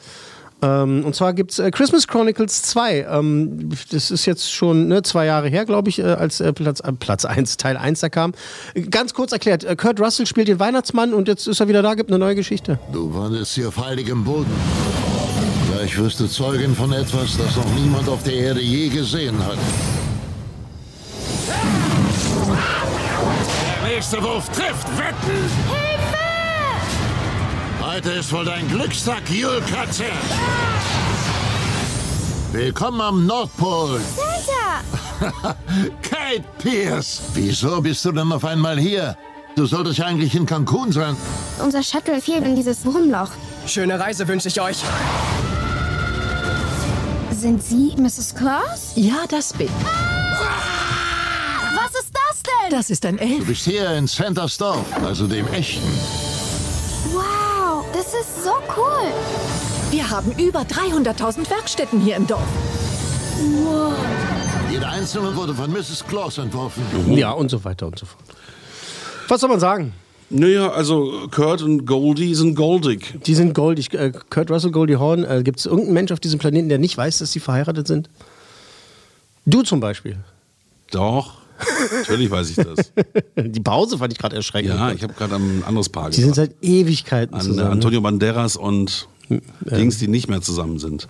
[0.61, 3.07] Ähm, und zwar gibt es äh, Christmas Chronicles 2.
[3.09, 6.79] Ähm, das ist jetzt schon ne, zwei Jahre her, glaube ich, äh, als äh, Platz,
[6.79, 8.33] äh, Platz 1, Teil 1 da kam.
[8.89, 11.93] Ganz kurz erklärt, äh, Kurt Russell spielt den Weihnachtsmann und jetzt ist er wieder da,
[11.93, 12.79] gibt eine neue Geschichte.
[12.91, 14.51] Du wandelst hier auf heiligem Boden.
[15.71, 19.57] Gleich wirst du Zeugin von etwas, das noch niemand auf der Erde je gesehen hat.
[23.81, 24.87] Der nächste Wurf trifft.
[24.97, 26.24] Wetten!
[27.95, 30.03] Heute ist wohl dein Glückstag, Julkatze.
[32.51, 34.01] Willkommen am Nordpol.
[34.17, 35.55] Santa!
[36.01, 37.21] Kate Pierce.
[37.35, 39.15] Wieso bist du denn auf einmal hier?
[39.55, 41.15] Du solltest ja eigentlich in Cancun sein.
[41.63, 43.29] Unser Shuttle fehlt in dieses Wurmloch.
[43.65, 44.75] Schöne Reise wünsche ich euch.
[47.31, 48.35] Sind Sie Mrs.
[48.35, 48.91] Claus?
[48.95, 49.69] Ja, das bin
[51.73, 52.71] Was ist das denn?
[52.77, 53.45] Das ist ein Du Elf.
[53.47, 55.87] bist hier in Santa's Dorf, also dem echten.
[57.13, 57.23] Wow,
[58.05, 59.11] das ist so cool.
[59.89, 62.47] Wir haben über 300.000 Werkstätten hier im Dorf.
[63.63, 63.93] Wow.
[64.69, 66.05] Jeder einzelne wurde von Mrs.
[66.07, 66.83] Claus entworfen.
[67.11, 68.23] Ja, und so weiter und so fort.
[69.27, 69.93] Was soll man sagen?
[70.29, 73.19] Naja, also Kurt und Goldie sind goldig.
[73.25, 73.93] Die sind goldig.
[73.93, 75.23] Äh, Kurt Russell, Goldie Hawn.
[75.23, 78.09] Äh, Gibt es irgendeinen Mensch auf diesem Planeten, der nicht weiß, dass sie verheiratet sind?
[79.45, 80.17] Du zum Beispiel.
[80.91, 81.37] Doch,
[81.99, 82.91] natürlich weiß ich das.
[83.37, 84.73] Die Pause fand ich gerade erschreckend.
[84.73, 87.67] Ja, ich habe gerade ein anderes Paar Die sind seit Ewigkeiten An zusammen.
[87.67, 87.71] ne?
[87.71, 89.07] Antonio Banderas und
[89.61, 91.07] Dings, die nicht mehr zusammen sind.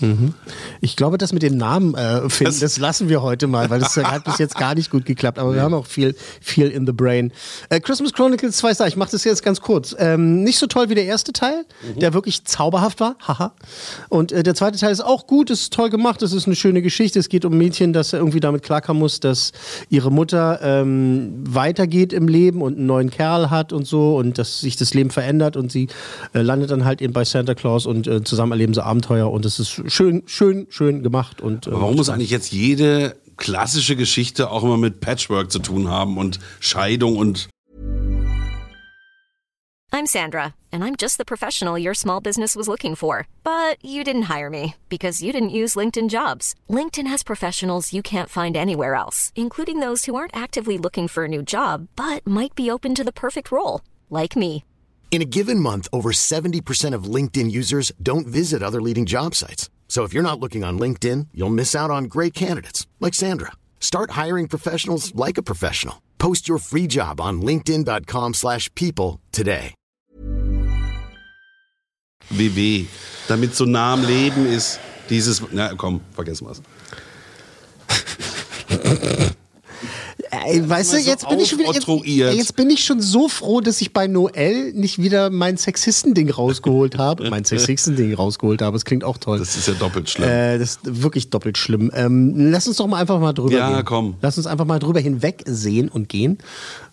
[0.00, 0.34] Mhm.
[0.80, 3.80] Ich glaube, das mit dem Namen äh, finden, Das- das, lassen wir heute mal, weil
[3.80, 5.38] das hat bis jetzt gar nicht gut geklappt.
[5.38, 7.32] Aber wir haben auch viel, viel in the brain.
[7.68, 9.94] Äh, Christmas Chronicles 2 Star, ich mache das jetzt ganz kurz.
[9.98, 11.64] Ähm, nicht so toll wie der erste Teil,
[12.00, 13.16] der wirklich zauberhaft war.
[13.26, 13.52] Haha.
[14.08, 16.82] Und äh, der zweite Teil ist auch gut, ist toll gemacht, es ist eine schöne
[16.82, 17.18] Geschichte.
[17.18, 19.52] Es geht um ein Mädchen, das irgendwie damit klarkommen muss, dass
[19.88, 24.60] ihre Mutter ähm, weitergeht im Leben und einen neuen Kerl hat und so und dass
[24.60, 25.88] sich das Leben verändert und sie
[26.34, 29.44] äh, landet dann halt eben bei Santa Claus und äh, zusammen erleben sie Abenteuer und
[29.44, 31.40] es ist schön, schön, schön gemacht.
[31.40, 35.88] Und, äh, warum muss eigentlich jetzt jede klassische Geschichte auch immer mit Patchwork zu tun
[35.88, 37.48] haben und Scheidung und
[39.94, 43.26] I'm Sandra, and I'm just the professional your small business was looking for.
[43.44, 46.54] But you didn't hire me because you didn't use LinkedIn jobs.
[46.70, 51.24] LinkedIn has professionals you can't find anywhere else, including those who aren't actively looking for
[51.24, 54.64] a new job but might be open to the perfect role, like me.
[55.10, 59.68] In a given month, over 70% of LinkedIn users don't visit other leading job sites.
[59.92, 63.52] So if you're not looking on LinkedIn, you'll miss out on great candidates like Sandra.
[63.78, 66.00] Start hiring professionals like a professional.
[66.16, 69.74] Post your free job on linkedin.com/people slash people today.
[72.30, 72.86] WW.
[73.28, 75.42] Damit so nah am Leben ist, dieses.
[75.52, 76.62] Na komm, vergessen wir es.
[80.46, 81.72] Ey, weißt du, so jetzt bin, ich schon wieder,
[82.28, 86.30] jetzt, jetzt bin ich schon so froh, dass ich bei Noel nicht wieder mein Sexisten-Ding
[86.30, 87.28] rausgeholt habe.
[87.30, 88.74] mein Sexisten-Ding rausgeholt habe.
[88.74, 89.38] Das klingt auch toll.
[89.38, 90.28] Das ist ja doppelt schlimm.
[90.28, 91.90] Äh, das ist wirklich doppelt schlimm.
[91.94, 93.84] Ähm, lass uns doch mal einfach mal drüber Ja, gehen.
[93.84, 94.14] komm.
[94.20, 96.38] Lass uns einfach mal drüber hinwegsehen und gehen.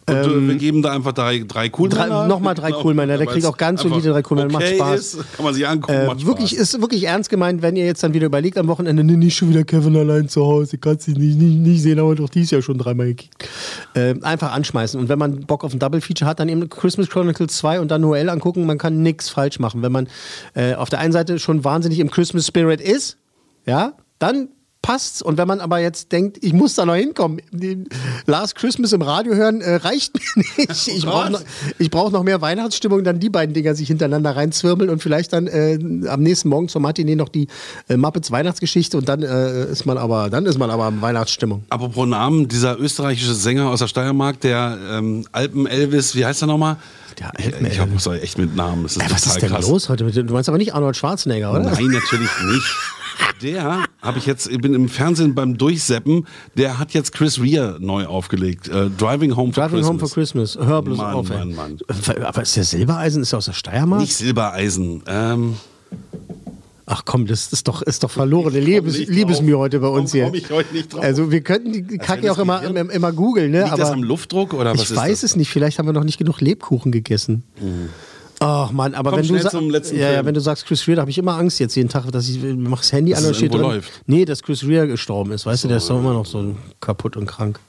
[0.10, 2.28] Und äh, Ähm, wir geben da einfach drei, drei Coolmänner.
[2.28, 3.18] Nochmal drei Coolmänner.
[3.18, 4.52] Der kriegt auch ganz solide drei Coolmänner.
[4.52, 5.00] Macht okay Spaß.
[5.00, 6.60] Ist, kann man sich angucken, Äh, macht wirklich, Spaß.
[6.60, 9.50] ist wirklich ernst gemeint, wenn ihr jetzt dann wieder überlegt am Wochenende, nee, nicht schon
[9.50, 12.62] wieder Kevin allein zu Hause, kannst du nicht, nicht, nicht sehen, aber doch dies Jahr
[12.62, 13.48] schon dreimal gekickt.
[13.94, 15.00] Äh, einfach anschmeißen.
[15.00, 18.02] Und wenn man Bock auf ein Double-Feature hat, dann eben Christmas Chronicles 2 und dann
[18.02, 18.66] Noel angucken.
[18.66, 19.82] Man kann nichts falsch machen.
[19.82, 20.08] Wenn man
[20.56, 23.18] äh, auf der einen Seite schon wahnsinnig im Christmas Spirit ist,
[23.66, 24.50] ja, dann
[24.82, 25.22] passt's.
[25.22, 27.42] Und wenn man aber jetzt denkt, ich muss da noch hinkommen,
[28.26, 30.88] Last Christmas im Radio hören, äh, reicht mir nicht.
[30.88, 31.42] Ich brauche noch,
[31.78, 35.48] ich brauch noch mehr Weihnachtsstimmung, dann die beiden Dinger sich hintereinander reinzwirbeln und vielleicht dann
[35.48, 37.48] äh, am nächsten Morgen zur Matinee noch die
[37.88, 41.64] äh, Muppets Weihnachtsgeschichte und dann äh, ist man aber, dann ist man aber in Weihnachtsstimmung.
[41.70, 46.78] Apropos Namen, dieser österreichische Sänger aus der Steiermark, der ähm, Alpen-Elvis, wie heißt er nochmal?
[47.20, 48.86] Der Ich, ich habe so echt mit Namen.
[48.86, 49.68] Ey, was ist denn krass.
[49.68, 50.04] los heute?
[50.04, 50.16] mit?
[50.16, 51.62] Du meinst aber nicht Arnold Schwarzenegger, oder?
[51.62, 52.76] Nein, natürlich nicht.
[53.42, 56.28] Der habe ich jetzt, ich bin im Fernsehen beim Durchseppen,
[56.58, 58.68] der hat jetzt Chris Rea neu aufgelegt.
[58.68, 59.88] Äh, Driving Home for Driving Christmas.
[59.88, 60.58] Home for Christmas.
[60.58, 61.30] Hör bloß Mann, auf.
[61.30, 61.78] Mann, Mann.
[62.24, 64.02] Aber ist der Silbereisen, ist der aus der Steiermark?
[64.02, 65.04] Nicht Silbereisen.
[65.08, 65.56] Ähm,
[66.92, 70.26] Ach komm, das ist doch, ist doch verlorene Liebes, Liebesmühe heute bei uns hier.
[70.26, 71.04] komm ich heute nicht drauf?
[71.04, 72.90] Also wir könnten die Kacke das auch immer, Gehirn?
[72.90, 73.60] immer, googeln, ne?
[73.60, 75.32] liegt aber das am Luftdruck oder was ich weiß das?
[75.32, 75.52] es nicht.
[75.52, 77.44] Vielleicht haben wir noch nicht genug Lebkuchen gegessen.
[78.40, 80.66] Ach Mann, aber Komm wenn du schnell sa- zum letzten ja, ja, wenn du sagst
[80.66, 82.92] Chris Rea, da habe ich immer Angst jetzt jeden Tag, dass ich ich mach das
[82.94, 83.62] Handy Dass an und steht drin.
[83.62, 83.92] läuft.
[84.08, 87.18] Nee, dass Chris Rea gestorben ist, weißt du, der ist doch immer noch so kaputt
[87.18, 87.60] und krank.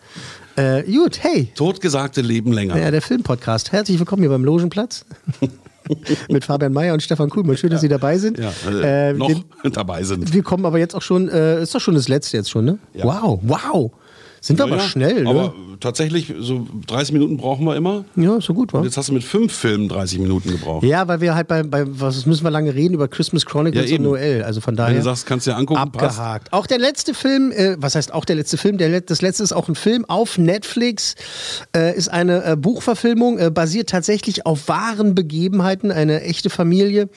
[0.57, 1.51] Äh, gut, hey.
[1.55, 2.79] Totgesagte leben länger.
[2.79, 3.73] Ja, der Filmpodcast.
[3.73, 5.05] Herzlich willkommen hier beim Logenplatz.
[6.29, 7.57] Mit Fabian Mayer und Stefan Kuhlmann.
[7.57, 8.39] Schön, dass Sie dabei sind.
[8.39, 10.33] Ja, äh, Äh, noch den- dabei sind.
[10.33, 12.79] wir kommen aber jetzt auch schon, äh, ist doch schon das letzte jetzt schon, ne?
[12.95, 13.05] Ja.
[13.05, 13.91] Wow, wow.
[14.41, 14.89] Sind wir Ja, aber ja.
[14.89, 15.31] schnell, ne?
[15.31, 18.05] Aber tatsächlich, so 30 Minuten brauchen wir immer.
[18.17, 18.79] ja, so gut, wa?
[18.79, 20.85] Und jetzt hast du mit fünf Filmen 30 Minuten gebraucht.
[20.85, 23.97] Ja, weil wir halt bei, bei was müssen wir lange reden über Christmas Chronicles Ja,
[23.97, 24.03] und.
[24.05, 24.43] Noel.
[24.43, 26.19] Also von Wenn daher du sagst, kannst du dir angucken, passt.
[26.19, 26.53] abgehakt.
[26.53, 28.79] Auch der letzte Film, äh, was heißt auch der letzte Film?
[28.79, 31.15] Der, let- das letzte ist auch ein Film auf Netflix.
[31.77, 37.09] Äh, ist eine äh, Buchverfilmung, äh, basiert tatsächlich auf wahren Begebenheiten, eine echte Familie.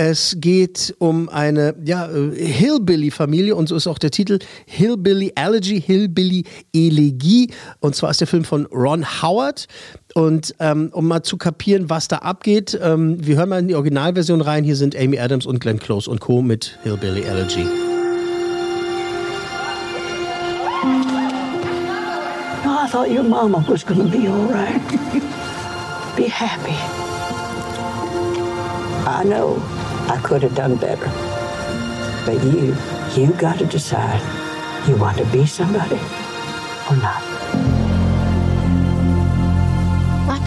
[0.00, 5.80] Es geht um eine ja, äh, Hillbilly-Familie und so ist auch der Titel Hillbilly Allergy,
[5.84, 7.50] Hillbilly Elegie.
[7.80, 9.66] Und zwar ist der Film von Ron Howard.
[10.14, 13.74] Und ähm, um mal zu kapieren, was da abgeht, ähm, wir hören mal in die
[13.74, 14.64] Originalversion rein.
[14.64, 16.40] Hier sind Amy Adams und Glenn Close und Co.
[16.42, 17.64] mit Hillbilly Allergy.
[22.64, 24.80] No, I thought your mama was gonna be all right.
[26.16, 26.74] be happy.
[29.06, 29.56] I know
[30.08, 31.10] I could have done better.
[32.24, 32.76] But you,
[33.16, 34.20] you got to decide
[34.88, 36.00] you want to be somebody
[36.90, 37.37] or not.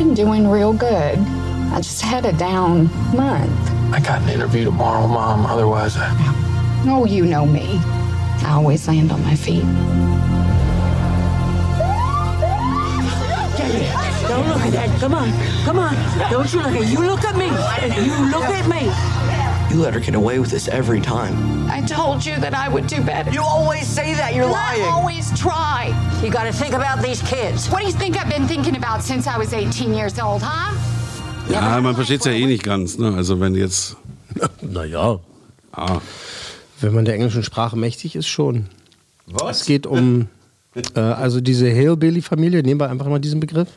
[0.04, 1.20] Been doing real good.
[1.74, 2.86] I just had a down
[3.16, 3.52] month.
[3.94, 5.46] I got an interview tomorrow, Mom.
[5.46, 6.10] Otherwise, I...
[6.88, 7.78] Oh, you know me.
[8.44, 9.62] I always land on my feet.
[14.28, 15.00] Don't look at that.
[15.00, 15.30] Come on.
[15.66, 15.94] Come on.
[16.32, 17.46] Don't you look at You look at me.
[18.04, 19.21] You look at me.
[19.72, 21.34] You let her get away with this every time.
[21.70, 23.32] I told you that I would do better.
[23.32, 24.36] You always say that.
[24.36, 24.84] You're And lying.
[24.84, 25.96] I always try.
[26.22, 27.70] You got to think about these kids.
[27.70, 30.76] What do you think I've been thinking about since I was 18 years old, huh?
[31.50, 32.98] Ja, man versteht es ja eh nicht ganz.
[32.98, 33.16] Ne?
[33.16, 33.96] Also wenn jetzt...
[34.62, 35.20] Naja.
[35.72, 36.02] Ah.
[36.82, 38.66] Wenn man der englischen Sprache mächtig ist, schon.
[39.50, 40.28] Es geht um,
[40.94, 43.68] also diese Hillbilly-Familie, nehmen wir einfach mal diesen Begriff.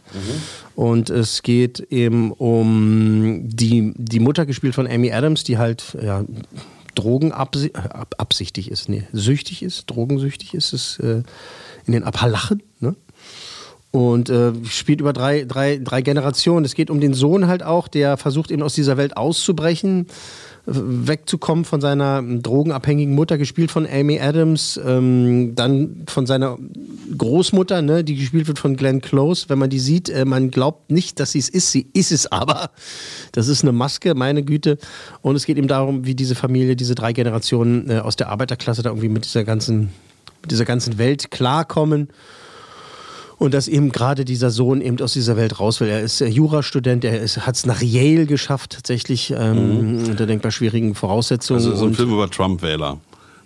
[0.77, 6.25] Und es geht eben um die, die Mutter, gespielt von Amy Adams, die halt ja,
[6.95, 11.23] drogenabsichtig ist, nee, süchtig ist, drogensüchtig ist, ist äh,
[11.87, 12.95] in den Appalachen, ne?
[13.91, 16.65] Und äh, spielt über drei, drei, drei Generationen.
[16.65, 20.11] Es geht um den Sohn halt auch, der versucht eben aus dieser Welt auszubrechen, äh,
[20.67, 26.59] wegzukommen von seiner ähm, drogenabhängigen Mutter, gespielt von Amy Adams, ähm, dann von seiner
[27.17, 29.47] Großmutter, ne, die gespielt wird von Glenn Close.
[29.49, 32.31] Wenn man die sieht, äh, man glaubt nicht, dass sie es ist, sie ist es
[32.31, 32.71] aber.
[33.33, 34.79] Das ist eine Maske, meine Güte.
[35.21, 38.83] Und es geht eben darum, wie diese Familie, diese drei Generationen äh, aus der Arbeiterklasse
[38.83, 39.91] da irgendwie mit dieser ganzen,
[40.41, 42.09] mit dieser ganzen Welt klarkommen.
[43.45, 45.89] Und dass eben gerade dieser Sohn eben aus dieser Welt raus will.
[45.89, 50.95] Er ist äh, Jurastudent, er hat es nach Yale geschafft, tatsächlich, ähm, unter denkbar schwierigen
[50.95, 51.59] Voraussetzungen.
[51.59, 52.99] Also so ein Film über Trump-Wähler.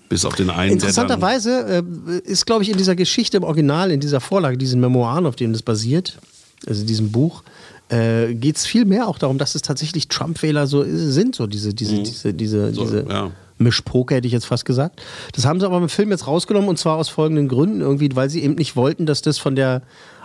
[0.08, 3.98] Bis auf den einen, Interessanterweise äh, ist, glaube ich, in dieser Geschichte im Original, in
[3.98, 6.16] dieser Vorlage, diesen Memoiren, auf denen das basiert,
[6.64, 7.42] also diesem Buch,
[7.88, 11.74] äh, geht es viel mehr auch darum, dass es tatsächlich Trump-Wähler so sind, so diese,
[11.74, 12.04] diese, mhm.
[12.04, 13.30] diese, diese, so, diese ja.
[13.58, 15.02] Mischpoker, hätte ich jetzt fast gesagt.
[15.32, 18.30] Das haben sie aber im Film jetzt rausgenommen und zwar aus folgenden Gründen, irgendwie, weil
[18.30, 19.82] sie eben nicht wollten, dass das von der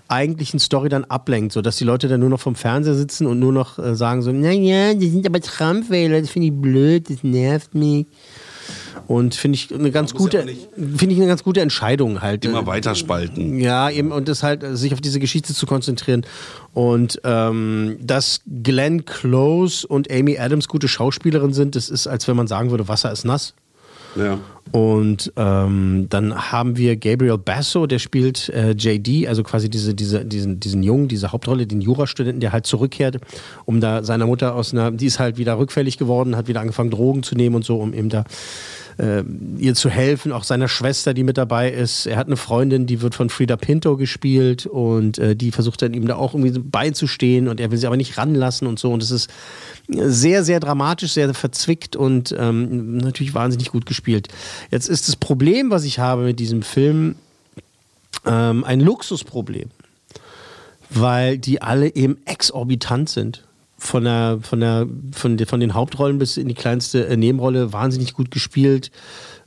[0.07, 3.53] eigentlichen Story dann ablenkt, sodass die Leute dann nur noch vom Fernseher sitzen und nur
[3.53, 7.73] noch äh, sagen so, naja, die sind aber Trump-Wähler, das finde ich blöd, das nervt
[7.73, 8.05] mich.
[9.07, 12.45] Und finde ich eine ganz gute, finde ich eine ganz gute Entscheidung halt.
[12.45, 13.59] Immer weiterspalten.
[13.59, 16.25] Ja, eben und das halt sich auf diese Geschichte zu konzentrieren
[16.73, 22.35] und ähm, dass Glenn Close und Amy Adams gute Schauspielerinnen sind, das ist, als wenn
[22.35, 23.53] man sagen würde, Wasser ist nass.
[24.15, 24.39] Ja.
[24.71, 30.25] Und ähm, dann haben wir Gabriel Basso, der spielt äh, JD, also quasi diese, diese,
[30.25, 33.17] diesen, diesen Jungen, diese Hauptrolle, den Jurastudenten, der halt zurückkehrt,
[33.65, 36.91] um da seiner Mutter aus einer, die ist halt wieder rückfällig geworden, hat wieder angefangen,
[36.91, 38.23] Drogen zu nehmen und so, um eben da
[38.97, 39.23] äh,
[39.57, 42.05] ihr zu helfen, auch seiner Schwester, die mit dabei ist.
[42.05, 45.93] Er hat eine Freundin, die wird von Frida Pinto gespielt und äh, die versucht dann
[45.93, 48.91] ihm da auch irgendwie beizustehen und er will sie aber nicht ranlassen und so.
[48.91, 49.29] Und es ist
[49.87, 54.27] sehr, sehr dramatisch, sehr verzwickt und ähm, natürlich wahnsinnig gut gespielt.
[54.71, 57.15] Jetzt ist das Problem, was ich habe mit diesem Film,
[58.25, 59.69] ähm, ein Luxusproblem,
[60.89, 63.43] weil die alle eben exorbitant sind
[63.83, 68.13] von, der, von, der, von, von den Hauptrollen bis in die kleinste äh, Nebenrolle wahnsinnig
[68.13, 68.91] gut gespielt.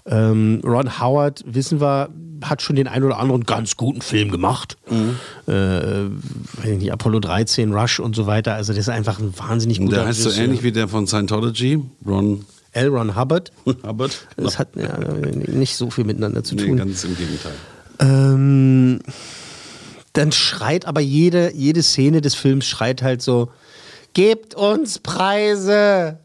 [0.05, 2.11] Ähm, Ron Howard, wissen wir,
[2.43, 4.77] hat schon den einen oder anderen ganz guten Film gemacht.
[4.91, 5.17] Mhm.
[5.53, 8.55] Äh, nicht, Apollo 13, Rush und so weiter.
[8.55, 11.81] Also, das ist einfach ein wahnsinnig guter Der heißt so ähnlich wie der von Scientology,
[12.07, 12.45] Ron.
[12.73, 12.89] L.
[12.89, 13.53] Ron Hubbard.
[13.87, 14.27] Hubbard.
[14.37, 16.73] Das hat ja, nicht so viel miteinander zu tun.
[16.73, 17.53] Nee, ganz im Gegenteil.
[18.01, 19.01] Ähm,
[20.13, 23.51] dann schreit aber jede, jede Szene des Films schreit halt so,
[24.17, 26.17] Gebt uns Preise.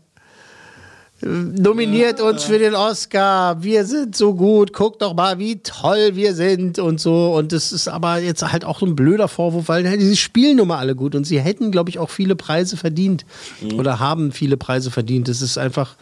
[1.19, 3.61] Nominiert uns für den Oscar.
[3.61, 4.71] Wir sind so gut.
[4.71, 7.35] Guckt doch mal, wie toll wir sind und so.
[7.35, 10.69] Und das ist aber jetzt halt auch so ein blöder Vorwurf, weil sie spielen nun
[10.69, 13.25] mal alle gut und sie hätten, glaube ich, auch viele Preise verdient
[13.59, 13.77] mhm.
[13.77, 15.27] oder haben viele Preise verdient.
[15.27, 15.97] Das ist einfach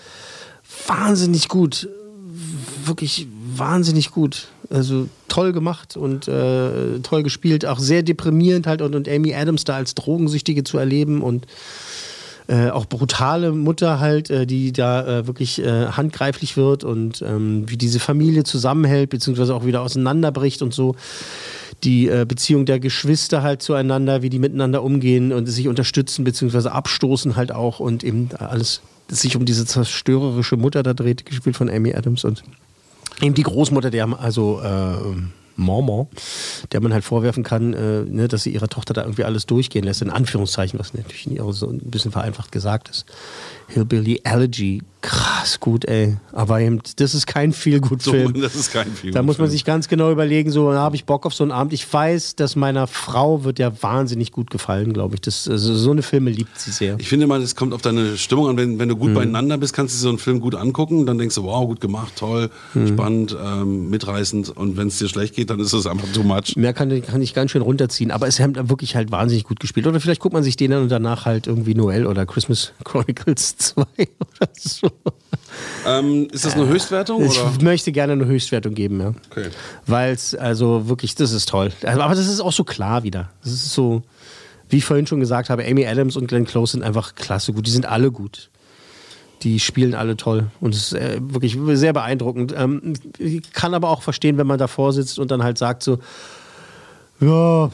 [0.86, 1.89] wahnsinnig gut.
[2.86, 3.25] Wirklich
[3.56, 4.49] wahnsinnig gut.
[4.69, 7.65] Also toll gemacht und äh, toll gespielt.
[7.65, 11.47] Auch sehr deprimierend halt und, und Amy Adams da als Drogensüchtige zu erleben und
[12.49, 17.69] äh, auch brutale Mutter halt, äh, die da äh, wirklich äh, handgreiflich wird und ähm,
[17.69, 20.95] wie diese Familie zusammenhält, beziehungsweise auch wieder auseinanderbricht und so.
[21.84, 26.71] Die äh, Beziehung der Geschwister halt zueinander, wie die miteinander umgehen und sich unterstützen, beziehungsweise
[26.71, 31.69] abstoßen halt auch und eben alles sich um diese zerstörerische Mutter da dreht, gespielt von
[31.69, 32.43] Amy Adams und
[33.21, 34.67] eben die Großmutter, der also äh,
[35.60, 36.08] Mormon,
[36.72, 39.84] der man halt vorwerfen kann, äh, ne, dass sie ihrer Tochter da irgendwie alles durchgehen
[39.84, 43.06] lässt, in Anführungszeichen, was natürlich so ein bisschen vereinfacht gesagt ist.
[43.67, 46.17] Hillbilly Allergy krass gut, ey.
[46.34, 48.34] Aber eben, das ist kein viel gut Film.
[48.36, 51.06] So, das ist kein viel Da muss man sich ganz genau überlegen, so, habe ich
[51.06, 51.74] Bock auf so einen Abend.
[51.74, 55.22] Ich weiß, dass meiner Frau wird ja wahnsinnig gut gefallen, glaube ich.
[55.22, 56.98] Das, also, so eine Filme liebt sie sehr.
[57.00, 58.58] Ich finde mal, es kommt auf deine Stimmung an.
[58.58, 59.15] Wenn, wenn du gut mhm.
[59.15, 61.06] beieinander bist, kannst du so einen Film gut angucken.
[61.06, 62.88] Dann denkst du, wow, gut gemacht, toll, mhm.
[62.88, 64.50] spannend, ähm, mitreißend.
[64.50, 66.55] Und wenn es dir schlecht geht, dann ist es einfach too much.
[66.55, 68.12] Mehr kann, kann ich ganz schön runterziehen.
[68.12, 69.88] Aber es hat wirklich halt wahnsinnig gut gespielt.
[69.88, 73.55] Oder vielleicht guckt man sich den dann und danach halt irgendwie Noel oder Christmas Chronicles
[73.57, 74.89] 2 oder so.
[75.85, 77.23] Ähm, ist das eine Höchstwertung?
[77.25, 77.51] Ich oder?
[77.62, 79.13] möchte gerne eine Höchstwertung geben, ja.
[79.31, 79.49] Okay.
[79.88, 81.71] Weil es, also wirklich, das ist toll.
[81.83, 83.29] Also, aber das ist auch so klar wieder.
[83.43, 84.03] Das ist so,
[84.69, 87.65] wie ich vorhin schon gesagt habe, Amy Adams und Glenn Close sind einfach klasse gut.
[87.65, 88.49] Die sind alle gut.
[89.43, 92.54] Die spielen alle toll und es ist äh, wirklich sehr beeindruckend.
[92.58, 95.99] Ähm, ich kann aber auch verstehen, wenn man davor sitzt und dann halt sagt so,
[97.21, 97.69] ja,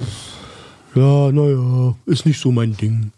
[0.95, 3.11] ja, naja, ist nicht so mein Ding.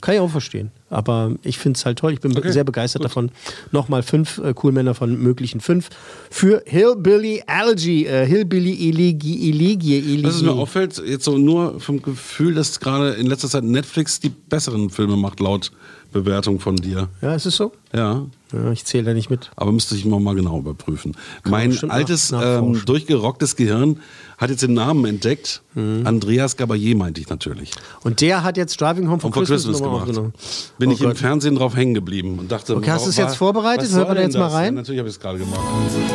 [0.00, 0.70] Kann ich auch verstehen.
[0.90, 2.12] Aber ich finde es halt toll.
[2.12, 3.10] Ich bin okay, sehr begeistert gut.
[3.10, 3.30] davon.
[3.72, 5.90] Nochmal fünf äh, Coolmänner von möglichen fünf
[6.30, 8.06] für Hillbilly Allergy.
[8.06, 10.22] Äh, Hillbilly Eligi, Eligi.
[10.22, 14.28] Was mir auffällt, jetzt so nur vom Gefühl, dass gerade in letzter Zeit Netflix die
[14.28, 15.72] besseren Filme macht, laut
[16.12, 17.08] Bewertung von dir.
[17.20, 17.72] Ja, ist es so?
[17.92, 18.26] Ja.
[18.52, 19.50] ja ich zähle da nicht mit.
[19.56, 21.16] Aber müsste ich noch mal genau überprüfen.
[21.42, 24.00] Kann mein altes, ähm, durchgerocktes Gehirn
[24.38, 25.62] hat jetzt den Namen entdeckt.
[25.74, 26.06] Mhm.
[26.06, 27.70] Andreas Gabayé meinte ich natürlich.
[28.02, 30.32] Und der hat jetzt Driving Home for Christmas, Christmas gemacht.
[30.78, 31.10] Bin oh ich Gott.
[31.10, 33.90] im Fernsehen drauf hängen geblieben und dachte, okay, hast du es jetzt vorbereitet?
[33.92, 34.66] Hört man da jetzt mal rein?
[34.66, 35.60] Ja, natürlich habe ich es gerade gemacht.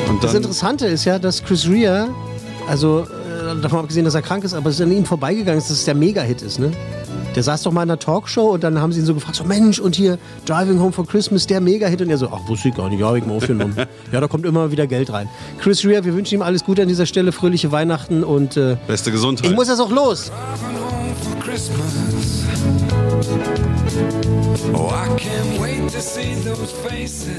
[0.07, 2.09] Und das Interessante ist ja, dass Chris Rea,
[2.67, 5.69] also äh, davon abgesehen, dass er krank ist, aber es ist an ihm vorbeigegangen ist,
[5.69, 6.71] dass es der Mega-Hit ist, ne?
[7.35, 9.43] Der saß doch mal in einer Talkshow und dann haben sie ihn so gefragt, so
[9.43, 12.01] Mensch, und hier Driving Home for Christmas, der Mega-Hit.
[12.01, 13.75] Und er so, ach, wusste ich gar nicht, ja, hab ich mal aufgenommen.
[14.11, 15.29] ja, da kommt immer wieder Geld rein.
[15.59, 19.11] Chris Rea, wir wünschen ihm alles Gute an dieser Stelle, fröhliche Weihnachten und äh, beste
[19.11, 19.49] Gesundheit.
[19.49, 20.31] Ich muss jetzt auch los.
[24.73, 27.29] Oh, I can't wait to see those faces.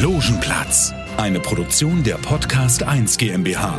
[0.00, 3.78] Logenplatz, eine Produktion der Podcast 1 GmbH.